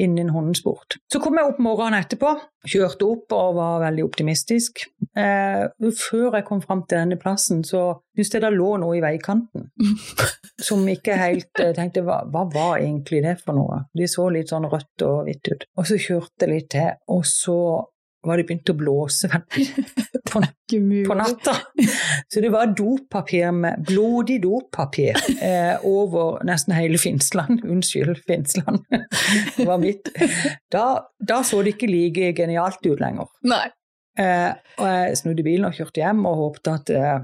innen 0.02 0.32
hundesport. 0.34 0.98
Så 1.12 1.22
kom 1.24 1.38
jeg 1.38 1.50
opp 1.50 1.62
morgenen 1.64 2.00
etterpå, 2.02 2.34
kjørte 2.70 3.08
opp 3.08 3.36
og 3.36 3.58
var 3.58 3.82
veldig 3.84 4.06
optimistisk. 4.06 4.86
Eh, 5.18 5.66
før 6.00 6.40
jeg 6.40 6.48
kom 6.48 6.62
fram 6.64 6.84
til 6.88 7.02
denne 7.02 7.20
plassen, 7.22 7.64
så 7.68 7.84
syntes 8.16 8.34
jeg 8.38 8.46
det 8.46 8.54
lå 8.56 8.70
noe 8.82 8.98
i 8.98 9.04
veikanten 9.04 9.68
som 10.68 10.84
ikke 10.90 11.18
helt 11.20 11.62
eh, 11.62 11.74
tenkte 11.76 12.06
hva, 12.06 12.22
hva 12.30 12.46
var 12.54 12.78
egentlig 12.80 13.24
det 13.26 13.38
for 13.44 13.58
noe? 13.58 13.84
De 13.94 14.10
så 14.10 14.30
litt 14.34 14.54
sånn 14.54 14.70
rødt 14.72 15.06
og 15.08 15.28
hvitt 15.28 15.52
ut. 15.54 15.68
Og 15.78 15.90
så 15.90 16.00
kjørte 16.02 16.48
jeg 16.48 16.54
litt 16.54 16.72
til, 16.74 16.94
og 17.14 17.26
så 17.30 17.60
var 18.24 18.40
det 18.40 18.46
begynt 18.48 18.72
å 18.72 18.76
blåse 18.78 19.30
på, 20.32 20.42
på 20.72 21.18
natta. 21.20 21.56
Så 22.32 22.44
det 22.44 22.52
var 22.54 22.72
dopapir 22.78 23.52
med 23.56 23.84
blodig 23.88 24.40
dopapir 24.44 25.20
eh, 25.40 25.76
over 25.88 26.40
nesten 26.48 26.76
hele 26.78 27.00
Finnsland. 27.02 27.64
Unnskyld, 27.64 28.24
Finnsland. 28.28 28.86
Det 29.58 29.68
var 29.68 29.78
mitt. 29.82 30.10
Da, 30.72 31.04
da 31.20 31.44
så 31.46 31.62
det 31.64 31.76
ikke 31.76 31.90
like 31.92 32.34
genialt 32.38 32.82
ut 32.86 33.02
lenger. 33.02 33.30
Nei. 33.48 33.66
Eh, 34.20 34.52
og 34.78 34.90
jeg 34.90 35.20
snudde 35.20 35.46
bilen 35.46 35.68
og 35.70 35.78
kjørte 35.78 36.04
hjem 36.04 36.26
og 36.30 36.42
håpte 36.42 36.74
at 36.78 36.92
eh, 36.94 37.22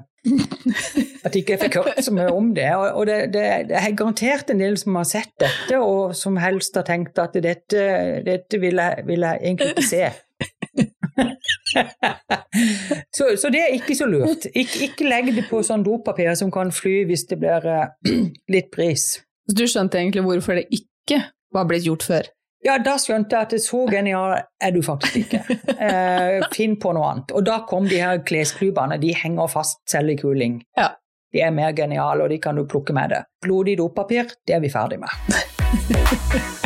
at 1.26 1.36
ikke 1.36 1.56
jeg 1.56 1.62
fikk 1.62 1.78
hørt 1.80 2.02
så 2.04 2.14
mye 2.16 2.32
om 2.34 2.52
det. 2.56 2.68
Og, 2.76 3.06
det, 3.08 3.20
det 3.34 3.46
er 3.80 3.96
garantert 3.98 4.52
en 4.52 4.62
del 4.62 4.78
som 4.80 4.98
har 5.00 5.08
sett 5.08 5.32
dette, 5.42 5.80
og 5.80 6.16
som 6.18 6.38
helst 6.42 6.76
har 6.80 6.88
tenkt 6.88 7.20
at 7.22 7.38
dette, 7.40 7.86
dette 8.26 8.62
vil, 8.62 8.82
jeg, 8.82 9.06
vil 9.08 9.26
jeg 9.28 9.44
egentlig 9.44 9.72
ikke 9.76 9.88
se. 9.90 10.10
så, 13.17 13.29
så 13.38 13.51
det 13.53 13.62
er 13.63 13.75
ikke 13.77 13.95
så 13.97 14.08
lurt. 14.10 14.49
Ik, 14.53 14.75
ikke 14.89 15.08
legg 15.10 15.32
det 15.36 15.45
på 15.49 15.62
sånn 15.65 15.86
dopapir 15.86 16.32
som 16.39 16.51
kan 16.53 16.73
fly 16.73 17.03
hvis 17.10 17.27
det 17.29 17.39
blir 17.41 17.65
uh, 17.69 17.88
litt 18.53 18.69
bris. 18.75 19.12
Så 19.49 19.58
du 19.58 19.65
skjønte 19.69 19.99
egentlig 20.01 20.25
hvorfor 20.25 20.60
det 20.60 20.67
ikke 20.75 21.23
var 21.55 21.69
blitt 21.69 21.88
gjort 21.88 22.05
før? 22.05 22.29
Ja, 22.65 22.75
da 22.84 22.97
skjønte 22.99 23.38
jeg 23.38 23.47
at 23.47 23.53
det 23.55 23.62
så 23.63 23.86
genial 23.88 24.34
er 24.36 24.73
du 24.75 24.82
faktisk 24.84 25.21
ikke. 25.21 25.60
Uh, 25.79 26.43
finn 26.55 26.75
på 26.82 26.91
noe 26.95 27.13
annet. 27.13 27.36
Og 27.36 27.45
da 27.47 27.62
kom 27.69 27.88
de 27.88 28.01
her 28.03 28.19
klesklubbene, 28.27 28.99
de 28.99 29.13
henger 29.15 29.51
fast 29.51 29.79
selv 29.89 30.15
i 30.15 30.19
kuling. 30.19 30.60
Ja. 30.77 30.91
De 31.34 31.43
er 31.45 31.53
mer 31.55 31.75
geniale, 31.77 32.25
og 32.25 32.34
de 32.34 32.39
kan 32.41 32.58
du 32.58 32.65
plukke 32.67 32.95
med 32.97 33.13
det. 33.13 33.23
Blodig 33.45 33.77
dopapir, 33.79 34.34
det 34.47 34.58
er 34.58 34.65
vi 34.65 34.73
ferdig 34.73 34.99
med. 35.05 36.58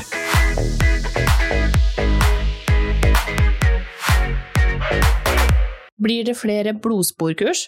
Blir 6.04 6.26
det 6.28 6.34
flere 6.36 6.74
blodsporkurs? 6.84 7.68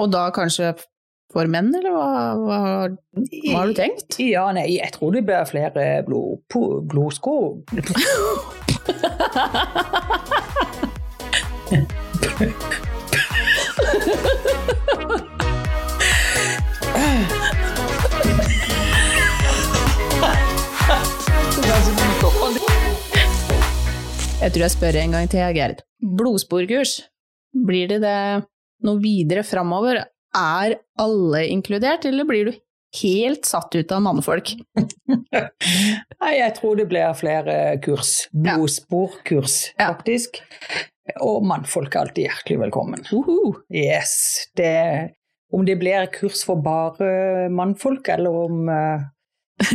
Og 0.00 0.08
da 0.12 0.30
kanskje 0.32 0.70
for 1.32 1.48
menn, 1.50 1.68
eller 1.76 1.92
hva, 1.92 2.06
hva, 2.40 2.58
hva 3.18 3.56
har 3.58 3.66
du 3.68 3.74
tenkt? 3.76 4.16
Ja, 4.22 4.46
nei, 4.56 4.78
jeg 4.78 4.94
tror 4.94 5.12
det 5.12 5.26
blir 5.26 5.44
flere 5.50 6.02
blod, 6.06 6.40
blodsko... 6.88 7.34
Jeg 24.36 24.52
tror 24.54 24.62
jeg 24.62 24.70
spør 24.70 24.96
en 25.00 25.14
gang 25.16 25.28
til, 25.28 25.42
Gerd. 25.56 25.82
Blodsporkurs, 26.16 27.00
blir 27.66 27.88
det 27.88 28.00
det 28.04 28.18
noe 28.84 29.00
videre 29.00 29.42
framover? 29.46 30.02
Er 30.36 30.76
alle 31.00 31.46
inkludert, 31.48 32.04
eller 32.04 32.24
blir 32.28 32.50
du 32.50 32.52
helt 33.00 33.44
satt 33.48 33.74
ut 33.76 33.92
av 33.92 34.02
mannfolk? 34.04 34.52
Nei, 36.20 36.32
jeg 36.38 36.54
tror 36.58 36.76
det 36.78 36.86
blir 36.90 37.12
flere 37.18 37.56
kurs. 37.84 38.26
Blodsporkurs, 38.32 39.72
Ja. 39.78 39.92
faktisk. 39.94 40.40
Og 41.22 41.44
mannfolk 41.46 41.94
er 41.94 42.00
alltid 42.06 42.26
hjertelig 42.28 42.58
velkommen. 42.66 43.04
Uhu. 43.12 43.54
Yes. 43.70 44.48
Det, 44.58 45.12
om 45.54 45.64
det 45.64 45.76
blir 45.78 46.06
kurs 46.12 46.42
for 46.44 46.56
bare 46.64 47.48
mannfolk, 47.54 48.08
eller 48.10 48.34
om 48.46 48.68
eh, 48.68 49.04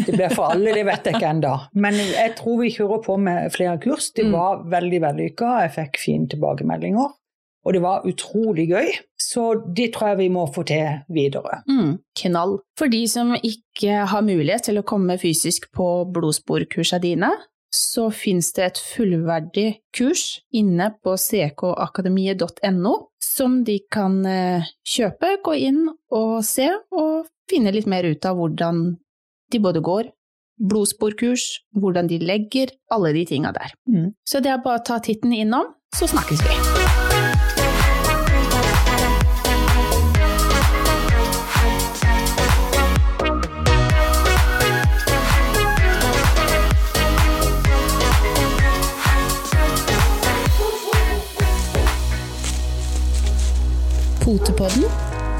det 0.05 0.11
blir 0.17 0.33
for 0.35 0.51
alle, 0.51 0.73
det 0.75 0.83
vet 0.85 1.07
jeg 1.07 1.15
ikke 1.17 1.29
ennå. 1.31 1.53
Men 1.73 1.95
jeg 1.95 2.35
tror 2.37 2.59
vi 2.61 2.73
kjører 2.75 3.01
på 3.05 3.15
med 3.17 3.47
flere 3.55 3.77
kurs. 3.81 4.11
Det 4.13 4.25
Mm. 4.27 4.31
var 4.35 4.63
veldig 4.69 4.99
vellykka, 5.07 5.53
jeg 5.63 5.71
fikk 5.77 5.97
fine 6.03 6.27
tilbakemeldinger. 6.27 7.15
Og 7.61 7.75
det 7.75 7.81
var 7.83 8.05
utrolig 8.09 8.65
gøy, 8.71 8.89
så 9.21 9.51
det 9.77 9.91
tror 9.93 10.13
jeg 10.13 10.21
vi 10.23 10.29
må 10.33 10.47
få 10.49 10.63
til 10.65 11.03
videre. 11.13 11.61
Mm, 11.69 11.99
knall. 12.23 12.57
For 12.79 12.89
de 12.89 13.03
som 13.09 13.35
ikke 13.37 14.07
har 14.09 14.25
mulighet 14.25 14.65
til 14.69 14.81
å 14.81 14.85
komme 14.87 15.19
fysisk 15.21 15.69
på 15.75 15.89
blodsporkursa 16.13 16.97
dine, 17.03 17.29
så 17.71 18.09
finnes 18.11 18.49
det 18.57 18.65
et 18.65 18.81
fullverdig 18.83 19.67
kurs 19.95 20.41
inne 20.51 20.89
på 21.03 21.15
ckakademiet.no 21.15 22.95
som 23.23 23.61
de 23.63 23.77
kan 23.93 24.17
eh, 24.27 24.67
kjøpe, 24.83 25.37
gå 25.45 25.55
inn 25.69 25.85
og 26.11 26.41
se, 26.45 26.67
og 26.91 27.29
finne 27.51 27.71
litt 27.71 27.87
mer 27.89 28.07
ut 28.09 28.27
av 28.27 28.39
hvordan 28.39 28.83
de 29.51 29.61
både 29.63 29.83
går, 29.85 30.11
blodsporkurs, 30.61 31.47
hvordan 31.79 32.11
de 32.11 32.19
legger, 32.21 32.75
alle 32.91 33.13
de 33.15 33.25
tinga 33.29 33.53
der. 33.55 33.75
Mm. 33.89 34.11
Så 34.27 34.43
det 34.43 34.51
er 34.53 34.63
bare 34.63 34.83
å 34.83 34.87
ta 34.91 34.99
titten 35.03 35.33
innom, 35.35 35.73
så 35.95 36.11
snakkes 36.11 36.43
vi. 36.45 36.90
Potepodden. 54.31 54.83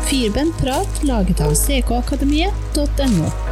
Firbent 0.05 0.57
prat 0.57 1.03
laget 1.03 1.41
av 1.41 1.53
ckakademiet.no. 1.55 3.50